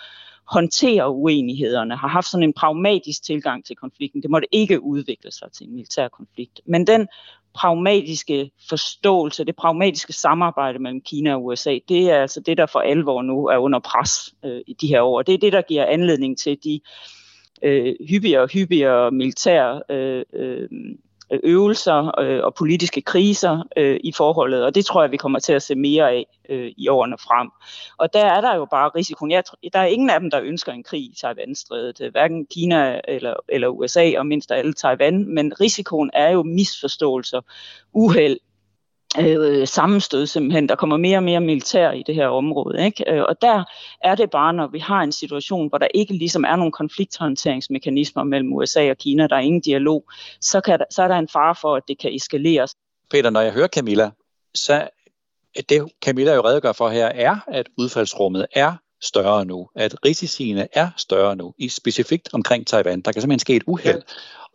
[0.46, 4.22] håndtere uenighederne, har haft sådan en pragmatisk tilgang til konflikten.
[4.22, 6.61] Det måtte ikke udvikle sig til en militær konflikt.
[6.66, 7.09] Men den
[7.55, 12.79] pragmatiske forståelse, det pragmatiske samarbejde mellem Kina og USA, det er altså det, der for
[12.79, 15.22] alvor nu er under pres øh, i de her år.
[15.22, 16.81] Det er det, der giver anledning til de øh,
[17.62, 20.68] Øh, hyppigere og hyppigere militære øh, øh,
[21.30, 25.52] øvelser øh, og politiske kriser øh, i forholdet, og det tror jeg, vi kommer til
[25.52, 27.50] at se mere af øh, i årene frem.
[27.98, 29.30] Og der er der jo bare risikoen.
[29.30, 29.42] Jeg,
[29.72, 33.34] der er ingen af dem, der ønsker en krig i Taiwan-strædet, øh, hverken Kina eller,
[33.48, 37.40] eller USA, og mindst af alle Taiwan, men risikoen er jo misforståelser,
[37.92, 38.38] uheld,
[39.20, 40.68] øh, sammenstød simpelthen.
[40.68, 42.85] Der kommer mere og mere militær i det her område.
[42.85, 43.12] Ikke?
[43.12, 43.64] Øh, og der
[44.00, 48.24] er det bare, når vi har en situation, hvor der ikke ligesom er nogen konflikthåndteringsmekanismer
[48.24, 50.05] mellem USA og Kina, der er ingen dialog,
[50.40, 52.74] så, kan der, så er der en fare for, at det kan eskaleres.
[53.11, 54.11] Peter, når jeg hører Camilla,
[54.55, 54.88] så
[55.68, 60.88] det Camilla jo redegør for her, er, at udfaldsrummet er større nu, at risiciene er
[60.96, 63.00] større nu, i specifikt omkring Taiwan.
[63.00, 64.02] Der kan simpelthen ske et uheld.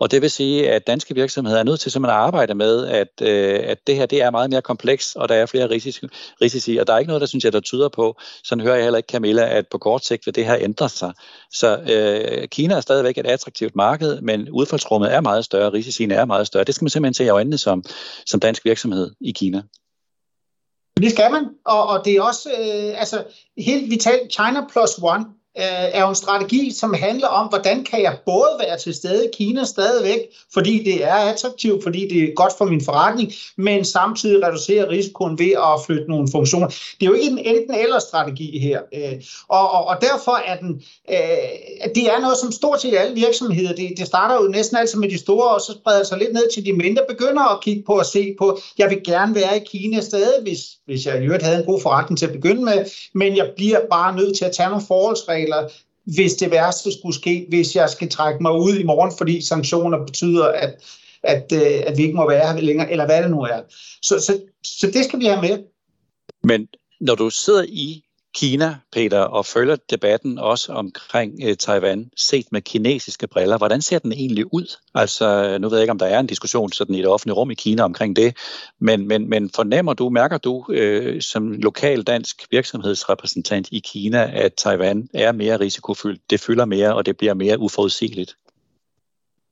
[0.02, 3.08] Og det vil sige, at danske virksomheder er nødt til simpelthen at arbejde med, at,
[3.22, 6.06] øh, at det her det er meget mere kompleks, og der er flere risici,
[6.42, 6.78] risici.
[6.78, 8.98] Og der er ikke noget, der synes jeg, der tyder på, sådan hører jeg heller
[8.98, 11.14] ikke Camilla, at på kort sigt vil det her ændre sig.
[11.54, 16.26] Så øh, Kina er stadigvæk et attraktivt marked, men udfaldsrummet er meget større, risiciene er
[16.26, 16.64] meget større.
[16.64, 17.84] Det skal man simpelthen se i øjnene som,
[18.26, 19.62] som dansk virksomhed i Kina.
[21.02, 23.24] Det skal man, og, og det er også, øh, altså,
[23.58, 25.26] helt vitalt, China plus one,
[25.58, 29.26] Øh, er jo en strategi, som handler om, hvordan kan jeg både være til stede
[29.26, 30.20] i Kina stadigvæk,
[30.54, 35.40] fordi det er attraktivt, fordi det er godt for min forretning, men samtidig reducere risikoen
[35.40, 36.68] ved at flytte nogle funktioner.
[36.68, 38.80] Det er jo ikke en enten-eller-strategi her.
[38.94, 39.14] Øh,
[39.50, 43.74] og, og, og derfor er den, øh, det er noget, som stort set alle virksomheder,
[43.74, 46.52] det, det starter jo næsten altid med de store, og så spreder sig lidt ned
[46.54, 49.64] til de mindre, begynder at kigge på og se på, jeg vil gerne være i
[49.66, 52.86] Kina stadig, hvis, hvis jeg i øvrigt havde en god forretning til at begynde med,
[53.14, 55.70] men jeg bliver bare nødt til at tage nogle forholdsregler regler,
[56.04, 60.06] hvis det værste skulle ske, hvis jeg skal trække mig ud i morgen, fordi sanktioner
[60.06, 60.74] betyder, at,
[61.24, 63.62] at, øh, at vi ikke må være her længere, eller hvad det nu er.
[64.02, 65.64] Så, så, så det skal vi have med.
[66.44, 66.68] Men
[67.00, 68.04] når du sidder i
[68.36, 73.58] Kina, Peter, og følger debatten også omkring øh, Taiwan, set med kinesiske briller.
[73.58, 74.78] Hvordan ser den egentlig ud?
[74.96, 77.52] Altså, nu ved jeg ikke, om der er en diskussion sådan i det offentlige rum
[77.52, 78.38] i Kina omkring det,
[78.80, 84.54] men, men, men fornemmer du, mærker du øh, som lokal dansk virksomhedsrepræsentant i Kina, at
[84.54, 88.36] Taiwan er mere risikofyldt, det fylder mere, og det bliver mere uforudsigeligt?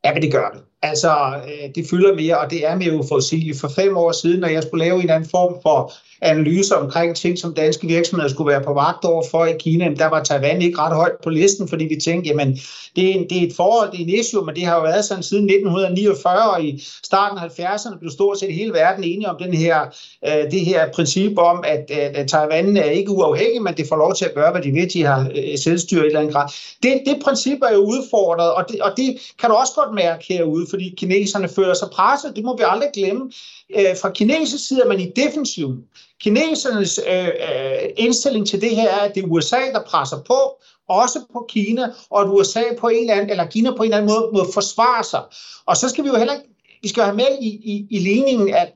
[0.06, 0.62] Ja, men det gør det.
[0.82, 3.60] Altså, øh, det fylder mere, og det er mere uforudsigeligt.
[3.60, 7.38] For fem år siden, når jeg skulle lave en anden form for analyser omkring ting,
[7.38, 10.78] som danske virksomheder skulle være på vagt over for i Kina, der var Taiwan ikke
[10.78, 12.60] ret højt på listen, fordi vi tænkte, jamen,
[12.96, 14.82] det er, en, det er et forhold, det er en issue, men det har jo
[14.82, 19.30] været sådan siden 1949, og i starten af 70'erne blev stort set hele verden enige
[19.30, 19.80] om den her,
[20.28, 24.16] øh, det her princip om, at, at Taiwan er ikke uafhængig, men det får lov
[24.16, 26.50] til at gøre, hvad de vil, de har øh, selvstyre i et eller andet grad.
[26.84, 30.26] Det, det princip er jo udfordret, og det, og det kan du også godt mærke
[30.30, 33.32] herude, fordi kineserne føler sig presset, det må vi aldrig glemme.
[33.78, 35.78] Øh, fra kinesisk side er man i defensiv.
[36.22, 40.40] Kinesernes øh, øh, indstilling til det her er, at det er USA, der presser på,
[40.90, 43.98] også på Kina, og at USA på en eller anden, eller Kina på en eller
[43.98, 45.22] anden måde må forsvare sig.
[45.66, 46.34] Og så skal vi jo heller
[46.82, 48.74] vi skal have med i, i, i ligningen, at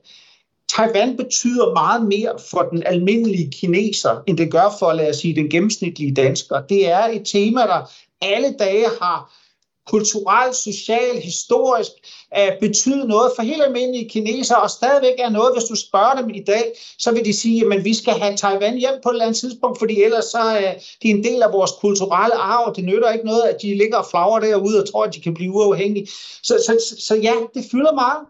[0.76, 5.36] Taiwan betyder meget mere for den almindelige kineser, end det gør for, lad os sige,
[5.36, 6.60] den gennemsnitlige dansker.
[6.60, 7.90] Det er et tema, der
[8.22, 9.43] alle dage har
[9.86, 11.92] kulturelt, socialt, historisk
[12.38, 16.30] øh, betyde noget for helt almindelige kinesere, og stadigvæk er noget, hvis du spørger dem
[16.30, 19.24] i dag, så vil de sige, at vi skal have Taiwan hjem på et eller
[19.24, 22.74] andet tidspunkt, fordi ellers så øh, er de en del af vores kulturelle arv.
[22.76, 25.34] Det nytter ikke noget, at de ligger og flagrer derude og tror, at de kan
[25.34, 26.06] blive uafhængige.
[26.42, 28.26] Så, så, så, så ja, det fylder meget.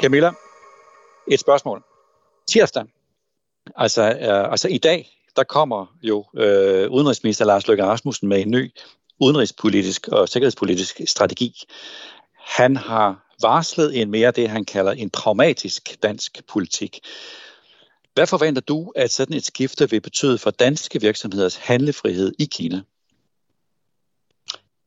[0.00, 0.30] Camilla,
[1.28, 1.82] et spørgsmål.
[2.48, 2.84] Tirsdag,
[3.76, 8.50] altså, øh, altså i dag, der kommer jo øh, udenrigsminister Lars Løkke Rasmussen med en
[8.50, 8.70] ny
[9.20, 11.54] udenrigspolitisk og sikkerhedspolitisk strategi.
[12.38, 17.00] Han har varslet en mere det, han kalder en pragmatisk dansk politik.
[18.14, 22.80] Hvad forventer du, at sådan et skifte vil betyde for danske virksomheders handlefrihed i Kina?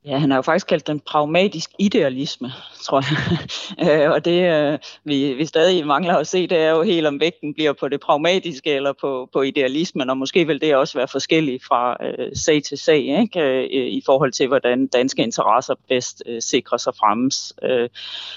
[0.06, 3.38] Ja, han har jo faktisk kaldt den pragmatisk idealisme, tror jeg.
[3.82, 7.20] Øh, og det, øh, vi, vi stadig mangler at se, det er jo helt om
[7.20, 11.08] vægten bliver på det pragmatiske eller på, på idealismen, og måske vil det også være
[11.08, 13.40] forskelligt fra øh, sag til sag, ikke?
[13.40, 17.52] Øh, i forhold til, hvordan danske interesser bedst øh, sikrer sig fremmes.
[17.62, 17.88] Øh,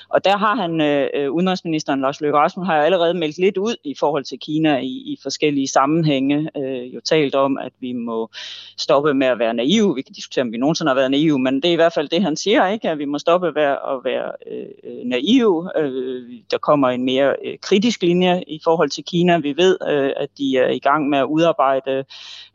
[0.10, 3.58] og der har han, øh, øh, udenrigsministeren Lars Løkke Rasmussen, har jo allerede meldt lidt
[3.58, 6.50] ud i forhold til Kina i, i forskellige sammenhænge.
[6.58, 8.30] Øh, jo talt om, at vi må
[8.78, 9.96] stoppe med at være naive.
[9.96, 12.10] Vi kan diskutere, om vi nogensinde har været naive, men det er i hvert fald
[12.10, 12.90] det, han siger, ikke?
[12.90, 15.72] at vi må stoppe med at være øh, øh, naive.
[15.78, 19.38] Øh, der kommer en mere øh, kritisk linje i forhold til Kina.
[19.38, 22.06] Vi ved, øh, at de er i gang med at udarbejde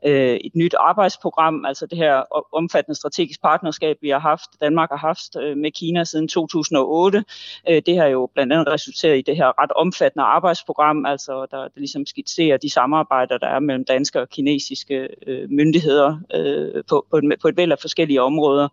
[0.07, 4.97] øh, et nyt arbejdsprogram, altså det her omfattende strategisk partnerskab, vi har haft, Danmark har
[4.97, 7.25] haft øh, med Kina siden 2008.
[7.69, 11.57] Øh, det har jo blandt andet resulteret i det her ret omfattende arbejdsprogram, altså der,
[11.57, 17.07] der ligesom skitserer de samarbejder, der er mellem danske og kinesiske øh, myndigheder øh, på,
[17.11, 18.69] på, på et væld af forskellige områder.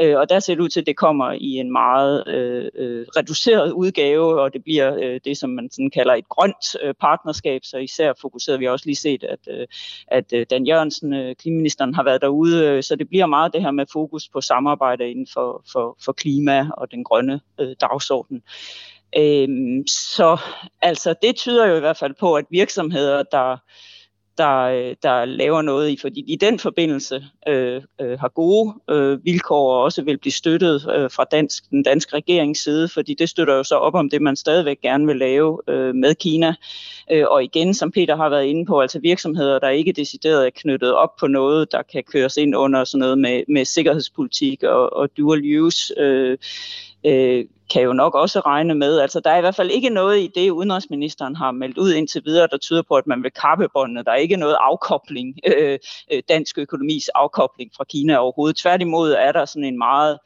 [0.00, 3.06] Øh, og der ser det ud til, at det kommer i en meget øh, øh,
[3.16, 7.60] reduceret udgave, og det bliver øh, det, som man sådan kalder et grønt øh, partnerskab.
[7.64, 9.66] Så især fokuserede vi også lige set, at, øh,
[10.08, 12.66] at øh, Dan Jørgensen, øh, klimaministeren, har været derude.
[12.66, 16.12] Øh, så det bliver meget det her med fokus på samarbejde inden for, for, for
[16.12, 18.42] klima og den grønne øh, dagsorden.
[19.16, 20.38] Øhm, så
[20.82, 23.56] altså, det tyder jo i hvert fald på, at virksomheder, der
[24.40, 29.24] der, øh, der laver noget i, fordi i den forbindelse øh, øh, har gode øh,
[29.24, 33.28] vilkår og også vil blive støttet øh, fra dansk, den danske regerings side, fordi det
[33.28, 36.54] støtter jo så op om det, man stadigvæk gerne vil lave øh, med Kina.
[37.12, 40.50] Øh, og igen, som Peter har været inde på, altså virksomheder, der ikke decideret er
[40.56, 44.92] knyttet op på noget, der kan køres ind under sådan noget med, med sikkerhedspolitik og,
[44.92, 45.94] og dual use.
[45.98, 46.38] Øh,
[47.06, 49.00] øh, kan jo nok også regne med.
[49.00, 52.22] Altså, der er i hvert fald ikke noget i det, udenrigsministeren har meldt ud indtil
[52.24, 54.04] videre, der tyder på, at man vil kappe båndene.
[54.04, 55.78] Der er ikke noget afkobling, øh,
[56.12, 58.56] øh dansk økonomis afkobling fra Kina overhovedet.
[58.56, 60.18] Tværtimod er der sådan en meget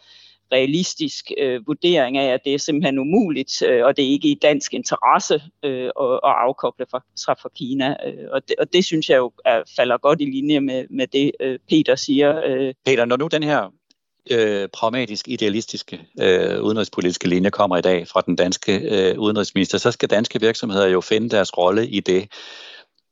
[0.52, 4.34] realistisk øh, vurdering af, at det er simpelthen umuligt, øh, og det er ikke i
[4.34, 7.96] dansk interesse øh, at, at afkoble fra, sig fra Kina.
[8.06, 11.06] Øh, og, det, og det synes jeg jo er, falder godt i linje med, med
[11.06, 12.42] det, øh, Peter siger.
[12.44, 12.74] Øh.
[12.86, 13.70] Peter, når nu den her
[14.30, 19.90] øh, pragmatisk, idealistiske øh, udenrigspolitiske linje kommer i dag fra den danske øh, udenrigsminister, så
[19.90, 22.28] skal danske virksomheder jo finde deres rolle i det.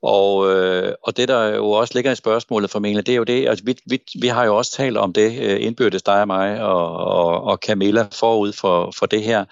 [0.02, 3.48] Og, øh, og det, der jo også ligger i spørgsmålet formentlig, det er jo det,
[3.48, 6.62] altså vi, vi, vi har jo også talt om det, øh, indbyrdes dig og mig
[6.62, 9.44] og, og, og Camilla forud for, for det her,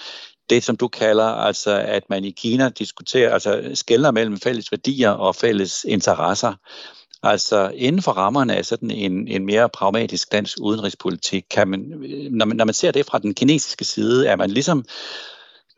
[0.51, 5.11] det som du kalder, altså at man i Kina diskuterer, altså skældner mellem fælles værdier
[5.11, 6.55] og fælles interesser.
[7.22, 12.33] Altså inden for rammerne af sådan en, en mere pragmatisk dansk udenrigspolitik, kan man, øh,
[12.33, 14.85] når, man, når man ser det fra den kinesiske side, er man ligesom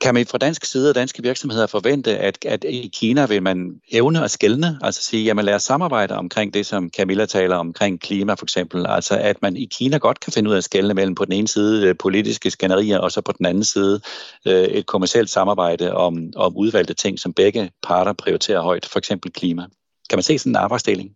[0.02, 3.80] kan man fra dansk side og danske virksomheder forvente, at, at i Kina vil man
[3.90, 8.00] evne at skælne, altså sige, jamen lad os samarbejde omkring det, som Camilla taler omkring
[8.00, 10.94] klima for eksempel, altså at man i Kina godt kan finde ud af at skælne
[10.94, 14.00] mellem på den ene side øh, politiske skænderier, og så på den anden side
[14.46, 19.32] øh, et kommersielt samarbejde om, om udvalgte ting, som begge parter prioriterer højt, for eksempel
[19.32, 19.66] klima.
[20.10, 21.10] Kan man se sådan en arbejdsdeling?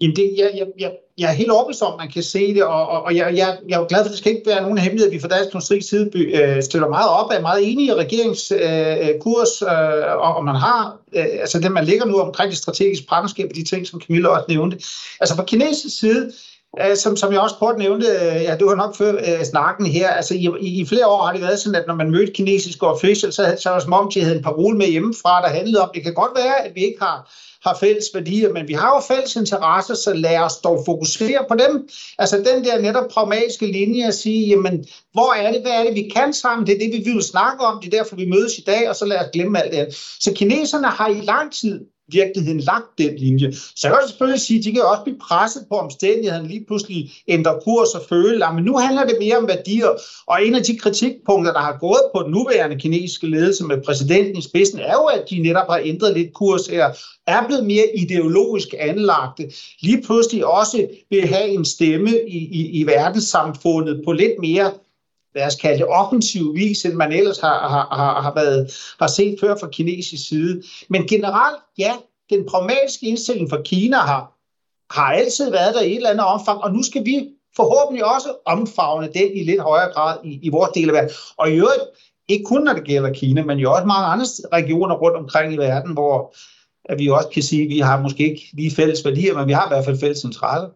[0.00, 2.62] Jamen det, jeg, jeg, jeg, jeg er helt overbevist om, at man kan se det,
[2.64, 4.62] og, og, og jeg, jeg, jeg er jo glad for, at det skal ikke være
[4.62, 7.88] nogen hemmelighed, at vi fra Dansk Industris side øh, støtter meget op, er meget enige
[7.88, 12.50] i regeringskurs, øh, øh, og, og man har, øh, altså det man ligger nu omkring
[12.50, 14.76] det strategiske partnerskab, og de ting, som Camilla også nævnte.
[15.20, 16.32] Altså fra kinesisk side,
[16.80, 19.86] øh, som, som jeg også kort nævnte, øh, ja, du har nok før øh, snakken
[19.86, 22.32] her, altså i, i, i flere år har det været sådan, at når man mødte
[22.32, 25.48] kinesiske officials, så, så var det som om, de havde en parole med hjemmefra, der
[25.48, 27.30] handlede om, det kan godt være, at vi ikke har
[27.64, 31.54] har fælles værdier, men vi har jo fælles interesser, så lad os dog fokusere på
[31.54, 31.88] dem.
[32.18, 35.94] Altså den der netop pragmatiske linje at sige, jamen, hvor er det, hvad er det,
[35.94, 36.66] vi kan sammen?
[36.66, 38.96] Det er det, vi vil snakke om, det er derfor, vi mødes i dag, og
[38.96, 41.80] så lad os glemme alt det Så kineserne har i lang tid
[42.12, 43.52] virkeligheden lagt den linje.
[43.52, 47.12] Så jeg kan selvfølgelig sige, at de kan også blive presset på omstændighederne, lige pludselig
[47.28, 49.88] ændre kurs og føle, at men nu handler det mere om værdier.
[50.26, 54.36] Og en af de kritikpunkter, der har gået på den nuværende kinesiske ledelse med præsidenten
[54.36, 56.90] i spidsen, er jo, at de netop har ændret lidt kurs her,
[57.26, 62.86] er blevet mere ideologisk anlagte, lige pludselig også vil have en stemme i, i, i
[62.86, 64.72] verdenssamfundet på lidt mere
[65.34, 69.06] lad os kalde det offensiv vis, end man ellers har, har, har, har, været, har
[69.06, 70.62] set før fra kinesisk side.
[70.88, 71.92] Men generelt, ja,
[72.30, 74.32] den pragmatiske indstilling for Kina har,
[74.90, 78.28] har altid været der i et eller andet omfang, og nu skal vi forhåbentlig også
[78.46, 81.10] omfavne den i lidt højere grad i, i vores del af verden.
[81.36, 81.82] Og i øvrigt,
[82.28, 85.56] ikke kun når det gælder Kina, men jo også mange andre regioner rundt omkring i
[85.56, 86.34] verden, hvor
[86.84, 89.52] at vi også kan sige, at vi har måske ikke lige fælles værdier, men vi
[89.52, 90.68] har i hvert fald fælles interesse.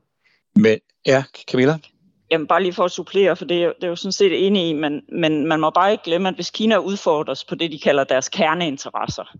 [0.57, 1.79] Men ja, Camilla?
[2.35, 4.68] Jamen bare lige for at supplere, for det er, det er jo sådan set enig
[4.68, 7.79] i, men, men man må bare ikke glemme, at hvis Kina udfordres på det, de
[7.79, 9.35] kalder deres kerneinteresser,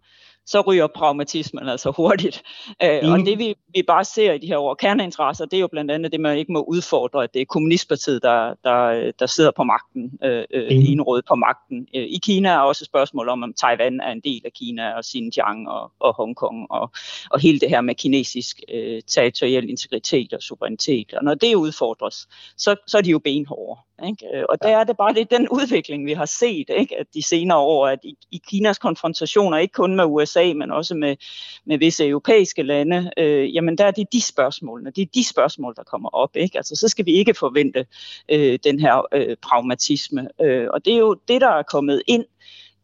[0.47, 2.43] så ryger pragmatismen altså hurtigt.
[2.83, 3.13] Mm.
[3.13, 5.91] Og det vi, vi bare ser i de her år, kerneinteresser, det er jo blandt
[5.91, 9.65] andet det, man ikke må udfordre, at det er kommunistpartiet, der, der, der sidder på
[9.65, 10.67] magten, øh, mm.
[10.71, 11.89] enrådet på magten.
[11.93, 15.05] I Kina er også et spørgsmål om, om Taiwan er en del af Kina, og
[15.05, 16.91] Xinjiang og, og Hongkong, og,
[17.31, 21.15] og hele det her med kinesisk øh, territoriel integritet og suverænitet.
[21.15, 23.81] Og når det udfordres, så, så er de jo benhårde.
[24.03, 24.27] Ikke?
[24.35, 26.99] Øh, og der er det bare det den udvikling, vi har set ikke?
[26.99, 30.95] at de senere år, at i, i Kinas konfrontationer, ikke kun med USA, men også
[30.95, 31.17] med,
[31.65, 35.75] med visse europæiske lande, øh, jamen der er det de spørgsmål, det er de spørgsmål,
[35.77, 36.37] der kommer op.
[36.37, 36.57] Ikke?
[36.57, 37.87] Altså, så skal vi ikke forvente
[38.29, 40.29] øh, den her øh, pragmatisme.
[40.41, 42.25] Øh, og det er jo det, der er kommet ind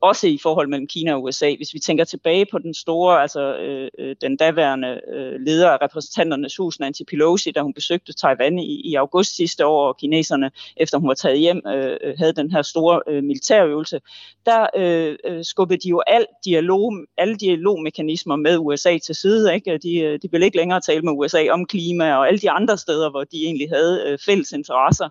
[0.01, 1.55] også i forhold mellem Kina og USA.
[1.57, 5.79] Hvis vi tænker tilbage på den store, altså øh, øh, den daværende øh, leder af
[5.83, 10.51] repræsentanternes hus, Nancy Pelosi, da hun besøgte Taiwan i, i august sidste år, og kineserne,
[10.77, 14.01] efter hun var taget hjem, øh, øh havde den her store øh, militærøvelse,
[14.47, 19.55] der øh, øh, skubbede de jo al dialog, alle dialogmekanismer med USA til side.
[19.55, 19.79] Ikke?
[19.79, 23.11] De, de ville ikke længere tale med USA om klima og alle de andre steder,
[23.11, 25.09] hvor de egentlig havde øh, fælles interesser.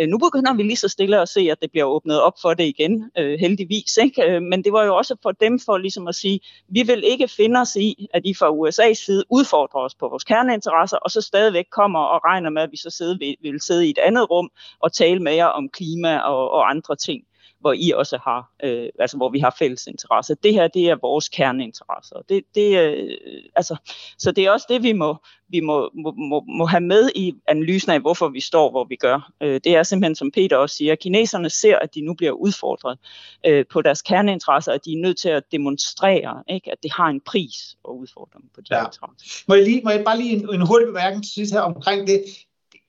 [0.00, 2.54] Øh, nu begynder vi lige så stille at se, at det bliver åbnet op for
[2.54, 3.96] det igen, øh, heldigvis.
[3.96, 4.22] Ikke?
[4.22, 7.28] Øh, men det var jo også for dem for ligesom at sige, vi vil ikke
[7.28, 11.20] finde os i, at I fra USA's side udfordrer os på vores kerneinteresser, og så
[11.20, 14.50] stadigvæk kommer og regner med, at vi så sidde, vil sidde i et andet rum
[14.80, 17.24] og tale med jer om klima og, og andre ting
[17.64, 20.36] hvor I også har, øh, altså hvor vi har fælles interesse.
[20.42, 22.16] Det her, det er vores kerneinteresser.
[22.28, 23.16] Det, det, øh,
[23.56, 23.76] altså,
[24.18, 25.16] så det er også det, vi må,
[25.48, 29.32] vi må, må, må have med i analysen af, hvorfor vi står, hvor vi gør.
[29.42, 32.98] Øh, det er simpelthen, som Peter også siger, kineserne ser, at de nu bliver udfordret
[33.46, 37.06] øh, på deres kerneinteresser, og de er nødt til at demonstrere, ikke, at det har
[37.06, 38.84] en pris at udfordre dem på de ja.
[38.84, 39.44] interesser.
[39.48, 42.06] Må jeg, lige, må jeg bare lige en, en hurtig bemærkning til sidst her omkring
[42.06, 42.24] det?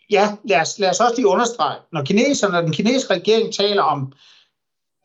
[0.10, 3.84] Ja, lad os, lad os også lige understrege, når kineserne og den kinesiske regering taler
[3.84, 4.14] om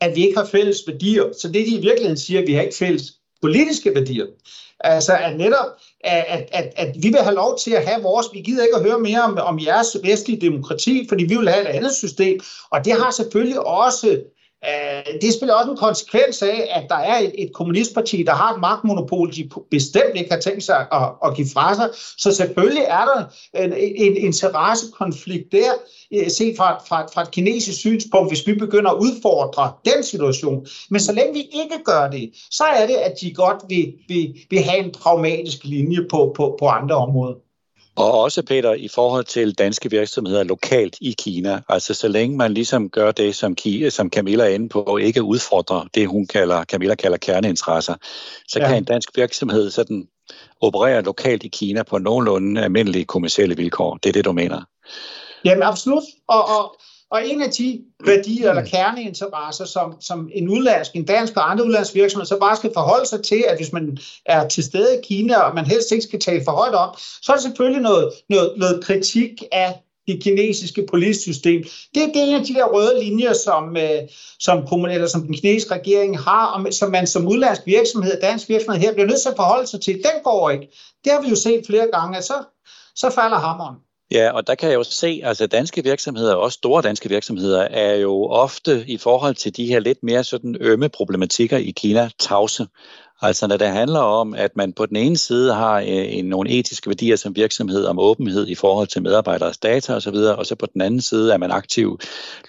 [0.01, 1.23] at vi ikke har fælles værdier.
[1.41, 3.03] Så det, de i virkeligheden siger, at vi har ikke fælles
[3.41, 4.25] politiske værdier.
[4.79, 5.67] Altså at netop,
[6.03, 8.83] at, at, at vi vil have lov til at have vores, vi gider ikke at
[8.83, 12.39] høre mere om, om jeres vestlige demokrati, fordi vi vil have et andet system.
[12.71, 14.21] Og det har selvfølgelig også
[14.69, 18.53] Øh, det spiller også en konsekvens af, at der er et, et kommunistparti, der har
[18.53, 21.89] et magtmonopol, de bestemt ikke har tænkt sig at, at give fra sig.
[22.17, 23.23] Så selvfølgelig er der
[23.63, 25.71] en, en interessekonflikt der,
[26.13, 30.67] øh, set fra, fra, fra et kinesisk synspunkt, hvis vi begynder at udfordre den situation.
[30.89, 34.35] Men så længe vi ikke gør det, så er det, at de godt vil, vil,
[34.49, 37.50] vil have en pragmatisk linje på, på, på andre områder.
[37.95, 41.61] Og også, Peter, i forhold til danske virksomheder lokalt i Kina.
[41.69, 45.23] Altså, så længe man ligesom gør det, som, Kina, som Camilla er inde på, ikke
[45.23, 47.95] udfordrer det, hun kalder, Camilla kalder kerneinteresser,
[48.47, 48.67] så ja.
[48.67, 50.07] kan en dansk virksomhed sådan
[50.61, 53.97] operere lokalt i Kina på nogenlunde almindelige kommersielle vilkår.
[54.03, 54.61] Det er det, du mener?
[55.45, 56.03] Jamen, absolut.
[56.27, 56.75] Og, og,
[57.11, 61.65] og en af de værdier eller kerneinteresser, som, som en udlandsk, en dansk og andre
[61.65, 65.01] udlandske virksomheder så bare skal forholde sig til, at hvis man er til stede i
[65.03, 68.13] Kina, og man helst ikke skal tale for højt om, så er det selvfølgelig noget,
[68.29, 71.63] noget, noget kritik af det kinesiske politsystem.
[71.95, 74.01] Det, det er en af de der røde linjer, som, øh,
[74.39, 78.81] som, eller som den kinesiske regering har, og som man som udlandsk virksomhed, dansk virksomhed
[78.81, 79.93] her, bliver nødt til at forholde sig til.
[79.93, 80.67] Den går ikke.
[81.03, 82.43] Det har vi jo set flere gange, at så,
[82.95, 83.75] så falder hammeren.
[84.11, 87.95] Ja, og der kan jeg jo se, altså danske virksomheder, også store danske virksomheder, er
[87.95, 92.67] jo ofte i forhold til de her lidt mere sådan ømme problematikker i Kina tavse.
[93.23, 96.49] Altså når det handler om, at man på den ene side har øh, en, nogle
[96.49, 100.65] etiske værdier som virksomhed om åbenhed i forhold til medarbejderes data osv., og så på
[100.65, 101.99] den anden side er man aktiv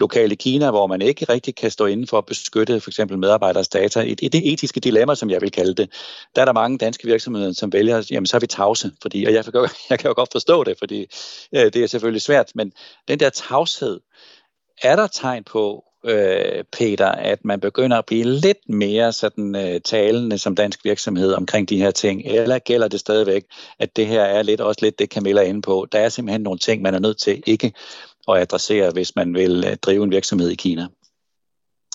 [0.00, 3.18] lokalt i Kina, hvor man ikke rigtig kan stå inden for at beskytte for eksempel
[3.18, 4.00] medarbejderes data.
[4.00, 5.90] I det etiske dilemma, som jeg vil kalde det,
[6.34, 9.32] der er der mange danske virksomheder, som vælger, jamen så er vi tavse, fordi, og
[9.32, 9.44] jeg,
[9.90, 11.06] jeg kan jo godt forstå det, fordi
[11.54, 12.72] øh, det er selvfølgelig svært, men
[13.08, 14.00] den der tavshed,
[14.82, 19.80] er der tegn på, øh, Peter, at man begynder at blive lidt mere sådan øh,
[19.80, 22.22] talende som dansk virksomhed omkring de her ting?
[22.24, 23.44] Eller gælder det stadigvæk,
[23.78, 25.86] at det her er lidt også lidt det, Camilla er inde på?
[25.92, 27.72] Der er simpelthen nogle ting, man er nødt til ikke
[28.28, 30.86] at adressere, hvis man vil øh, drive en virksomhed i Kina.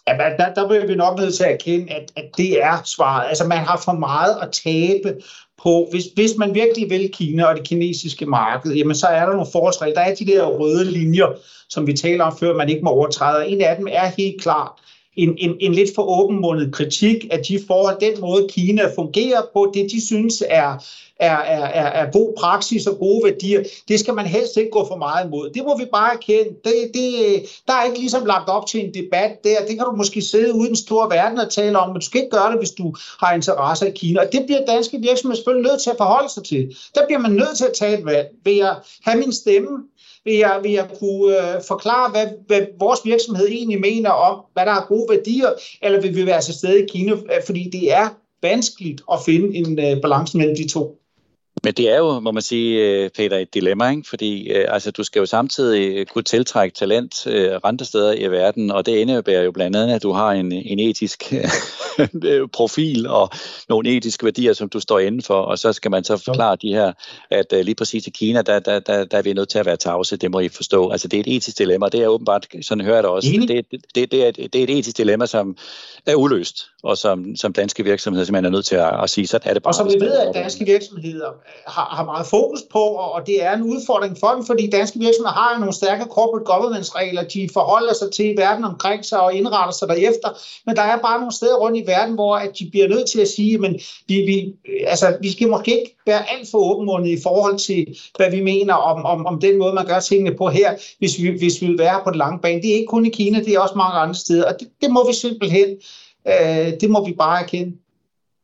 [0.08, 3.30] Ja, der, der bliver vi nok nødt til at erkende, at, at det er svaret.
[3.30, 5.22] Altså, man har for meget at tabe
[5.64, 9.34] på, hvis, hvis man virkelig vil Kina og det kinesiske marked, jamen så er der
[9.34, 9.96] nogle forholdsregler.
[9.96, 11.28] Der er de der røde linjer,
[11.70, 13.48] som vi taler om før, man ikke må overtræde.
[13.48, 14.72] En af dem er helt klart
[15.18, 19.72] en, en, en lidt for åbenmundet kritik af de forhold, den måde Kina fungerer på,
[19.74, 20.84] det de synes er,
[21.20, 24.88] er, er, er, er god praksis og gode værdier, det skal man helst ikke gå
[24.88, 25.50] for meget imod.
[25.50, 26.50] Det må vi bare erkende.
[26.64, 27.12] Det, det,
[27.68, 29.66] der er ikke ligesom lagt op til en debat der.
[29.68, 32.06] Det kan du måske sidde ude i den store verden og tale om, men du
[32.06, 34.20] skal ikke gøre det, hvis du har interesse i Kina.
[34.20, 36.78] Og det bliver danske virksomheder selvfølgelig nødt til at forholde sig til.
[36.96, 38.28] Der bliver man nødt til at tage et valg.
[38.44, 39.70] Vil jeg have min stemme?
[40.28, 44.66] Vil jeg, vil jeg kunne øh, forklare, hvad, hvad vores virksomhed egentlig mener om, hvad
[44.66, 45.50] der er gode værdier,
[45.82, 47.14] eller vil vi være til stede i Kina?
[47.46, 48.10] Fordi det er
[48.42, 51.00] vanskeligt at finde en øh, balance mellem de to.
[51.64, 54.10] Men det er jo, må man sige, øh, Peter, et dilemma, ikke?
[54.10, 58.72] fordi øh, altså, du skal jo samtidig kunne tiltrække talent øh, andre steder i verden,
[58.72, 61.34] og det indebærer jo blandt andet, at du har en, en etisk
[62.58, 63.30] profil og
[63.70, 66.74] nogle etiske værdier, som du står inden for, og så skal man så forklare de
[66.74, 66.94] her,
[67.30, 69.66] at øh, lige præcis i Kina, der, der, der, der er vi nødt til at
[69.66, 70.90] være tavse, det må I forstå.
[70.90, 73.30] Altså det er et etisk dilemma, og det er åbenbart, sådan hører jeg det også,
[73.48, 75.58] det, det, det, det, er, det er et etisk dilemma, som
[76.06, 79.40] er uløst, og som, som danske virksomheder simpelthen er nødt til at, at sige, så
[79.44, 79.70] er det bare.
[79.70, 81.30] Og som vi ved, at danske virksomheder
[81.68, 85.34] har, har meget fokus på, og det er en udfordring for dem, fordi danske virksomheder
[85.34, 89.74] har nogle stærke corporate governance regler, de forholder sig til verden omkring sig og indretter
[89.74, 90.30] sig derefter,
[90.66, 93.20] men der er bare nogle steder rundt i verden, hvor at de bliver nødt til
[93.22, 94.54] at sige, men vi, vi,
[94.88, 98.74] altså, vi skal måske ikke være alt for åbenmundet i forhold til, hvad vi mener
[98.74, 101.78] om, om, om den måde, man gør tingene på her, hvis vi, hvis vi vil
[101.78, 102.62] være på den lange bane.
[102.62, 104.92] Det er ikke kun i Kina, det er også mange andre steder, og det, det
[104.92, 105.68] må vi simpelthen,
[106.28, 107.78] øh, det må vi bare erkende.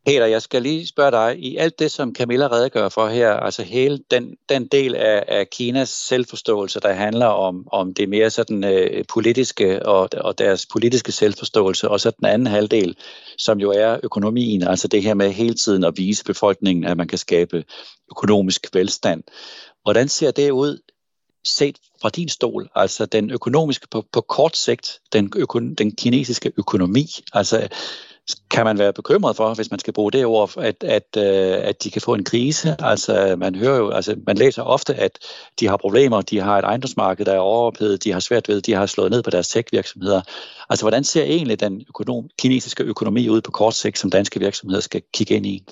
[0.06, 3.64] Peter, jeg skal lige spørge dig, i alt det, som Camilla redegør for her, altså
[3.64, 8.64] hele den, den del af, af Kinas selvforståelse, der handler om, om det mere sådan
[8.64, 12.98] øh, politiske og, og deres politiske selvforståelse, og så den anden halvdel,
[13.38, 17.08] som jo er økonomien, altså det her med hele tiden at vise befolkningen, at man
[17.08, 17.64] kan skabe
[18.12, 19.24] økonomisk velstand.
[19.84, 20.80] Hvordan ser det ud
[21.46, 26.52] set fra din stol, altså den økonomiske på, på kort sigt, den, øko, den kinesiske
[26.58, 27.68] økonomi, altså
[28.50, 31.84] kan man være bekymret for, hvis man skal bruge det ord, at, at, øh, at
[31.84, 32.76] de kan få en krise.
[32.80, 35.20] Altså, man hører jo, altså, man læser ofte, at
[35.60, 38.74] de har problemer, de har et ejendomsmarked, der er overophedet, de har svært ved, de
[38.74, 40.22] har slået ned på deres tech-virksomheder.
[40.70, 44.82] Altså, hvordan ser egentlig den økonom, kinesiske økonomi ud på kort sigt, som danske virksomheder
[44.82, 45.64] skal kigge ind i?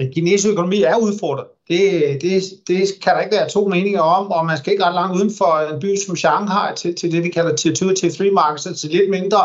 [0.00, 1.46] Den kinesiske økonomi er udfordret.
[1.68, 4.94] Det, det, det kan der ikke være to meninger om, og man skal ikke ret
[4.94, 7.96] langt uden for en by som Shanghai til, til det, vi kalder tier 2 og
[7.96, 9.38] tier 3 markeder, til lidt mindre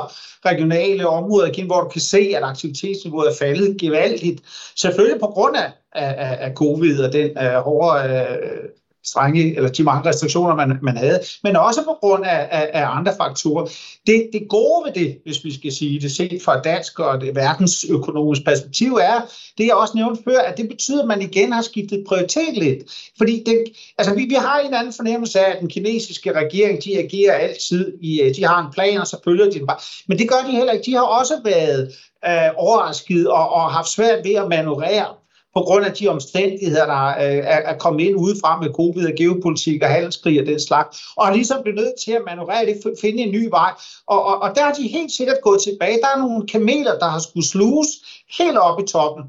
[0.46, 4.42] regionale områder, hvor du kan se, at aktivitetsniveauet er faldet gevaldigt.
[4.76, 9.84] Selvfølgelig på grund af, af, af covid og den uh, hårde uh, strenge, eller de
[9.84, 13.66] mange restriktioner, man, man havde, men også på grund af, af, af andre faktorer.
[14.08, 17.36] Det, det gode ved det, hvis vi skal sige det, set fra dansk og det
[17.36, 19.22] verdensøkonomisk perspektiv, er,
[19.58, 22.84] det jeg også nævnte før, at det betyder, at man igen har skiftet prioritet lidt.
[23.18, 23.58] Fordi den,
[23.98, 27.94] altså, vi, vi har en anden fornemmelse af, at den kinesiske regering, de agerer altid,
[28.02, 29.80] i, øh, de har en plan, og så følger de den bare.
[30.08, 30.86] Men det gør de heller ikke.
[30.86, 31.94] De har også været
[32.28, 35.06] øh, overrasket og, og haft svært ved at manøvrere
[35.56, 39.14] på grund af de omstændigheder, der øh, er, er kommet ind udefra med covid og
[39.18, 43.24] geopolitik og handelskrig og den slags, og ligesom blevet nødt til at manøvrere det, finde
[43.24, 43.72] en ny vej.
[44.08, 46.00] Og, og, og der er de helt sikkert gået tilbage.
[46.02, 47.90] Der er nogle kameler, der har skulle sluges
[48.38, 49.24] helt op i toppen.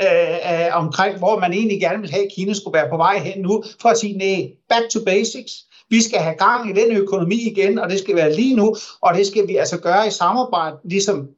[0.00, 3.18] Øh, øh, omkring, hvor man egentlig gerne vil have, at Kina skulle være på vej
[3.18, 5.52] hen nu, for at sige, nej, back to basics.
[5.92, 9.14] Vi skal have gang i den økonomi igen, og det skal være lige nu, og
[9.14, 11.28] det skal vi altså gøre i samarbejde, ligesom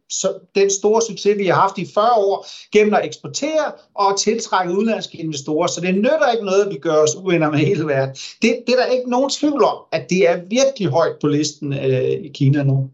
[0.55, 5.19] den store succes, vi har haft i 40 år, gennem at eksportere og tiltrække udenlandske
[5.19, 5.67] investorer.
[5.67, 8.15] Så det nytter ikke noget, at vi gør os uvenner med hele verden.
[8.43, 11.73] Det, det er der ikke nogen tvivl om, at det er virkelig højt på listen
[11.73, 12.91] øh, i Kina nu.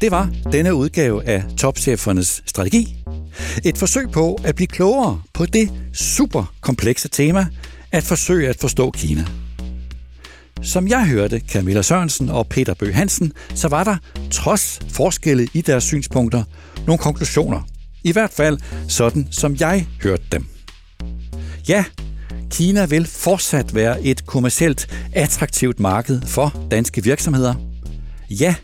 [0.00, 2.99] Det var denne udgave af Topchefernes Strategi.
[3.64, 7.46] Et forsøg på at blive klogere på det super komplekse tema
[7.92, 9.26] at forsøge at forstå Kina.
[10.62, 13.96] Som jeg hørte Camilla Sørensen og Peter Bøh Hansen, så var der,
[14.30, 16.44] trods forskelle i deres synspunkter,
[16.86, 17.62] nogle konklusioner.
[18.04, 20.46] I hvert fald sådan, som jeg hørte dem.
[21.68, 21.84] Ja,
[22.50, 27.54] Kina vil fortsat være et kommercielt attraktivt marked for danske virksomheder.
[28.30, 28.54] Ja,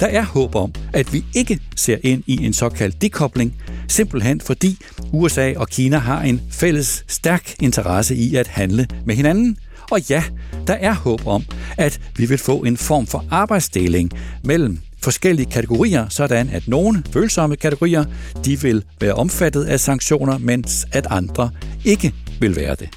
[0.00, 3.54] der er håb om, at vi ikke ser ind i en såkaldt dekobling,
[3.88, 4.78] simpelthen fordi
[5.12, 9.56] USA og Kina har en fælles stærk interesse i at handle med hinanden.
[9.90, 10.24] Og ja,
[10.66, 11.44] der er håb om,
[11.78, 14.10] at vi vil få en form for arbejdsdeling
[14.44, 18.04] mellem forskellige kategorier, sådan at nogle følsomme kategorier,
[18.44, 21.50] de vil være omfattet af sanktioner, mens at andre
[21.84, 22.88] ikke vil være det.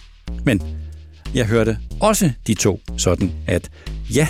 [0.45, 0.61] Men
[1.35, 3.69] jeg hørte også de to sådan, at
[4.15, 4.27] ja,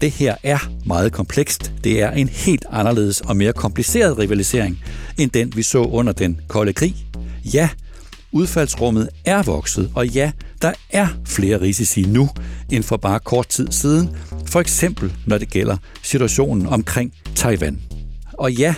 [0.00, 1.72] det her er meget komplekst.
[1.84, 4.78] Det er en helt anderledes og mere kompliceret rivalisering,
[5.18, 6.96] end den vi så under den kolde krig.
[7.54, 7.68] Ja,
[8.32, 10.32] udfaldsrummet er vokset, og ja,
[10.62, 12.28] der er flere risici nu
[12.70, 14.10] end for bare kort tid siden,
[14.46, 17.80] for eksempel når det gælder situationen omkring Taiwan.
[18.32, 18.74] Og ja,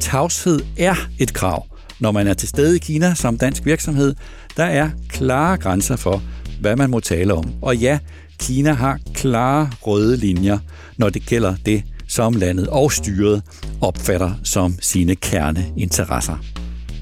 [0.00, 1.66] tavshed er et krav,
[2.00, 4.14] når man er til stede i Kina som dansk virksomhed.
[4.56, 6.22] Der er klare grænser for,
[6.60, 7.52] hvad man må tale om.
[7.62, 7.98] Og ja,
[8.42, 10.58] Kina har klare røde linjer,
[10.96, 13.42] når det gælder det, som landet og styret
[13.80, 16.36] opfatter som sine kerneinteresser.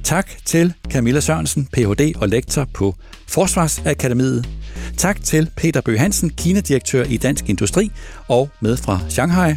[0.05, 2.13] Tak til Camilla Sørensen, Ph.D.
[2.17, 2.95] og lektor på
[3.29, 4.49] Forsvarsakademiet.
[4.97, 7.91] Tak til Peter Bøh Hansen, Kina-direktør i Dansk Industri
[8.29, 9.55] og med fra Shanghai.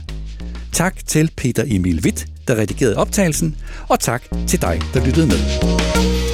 [0.71, 3.55] Tak til Peter Emil Witt, der redigerede optagelsen,
[3.89, 6.32] og tak til dig, der lyttede med.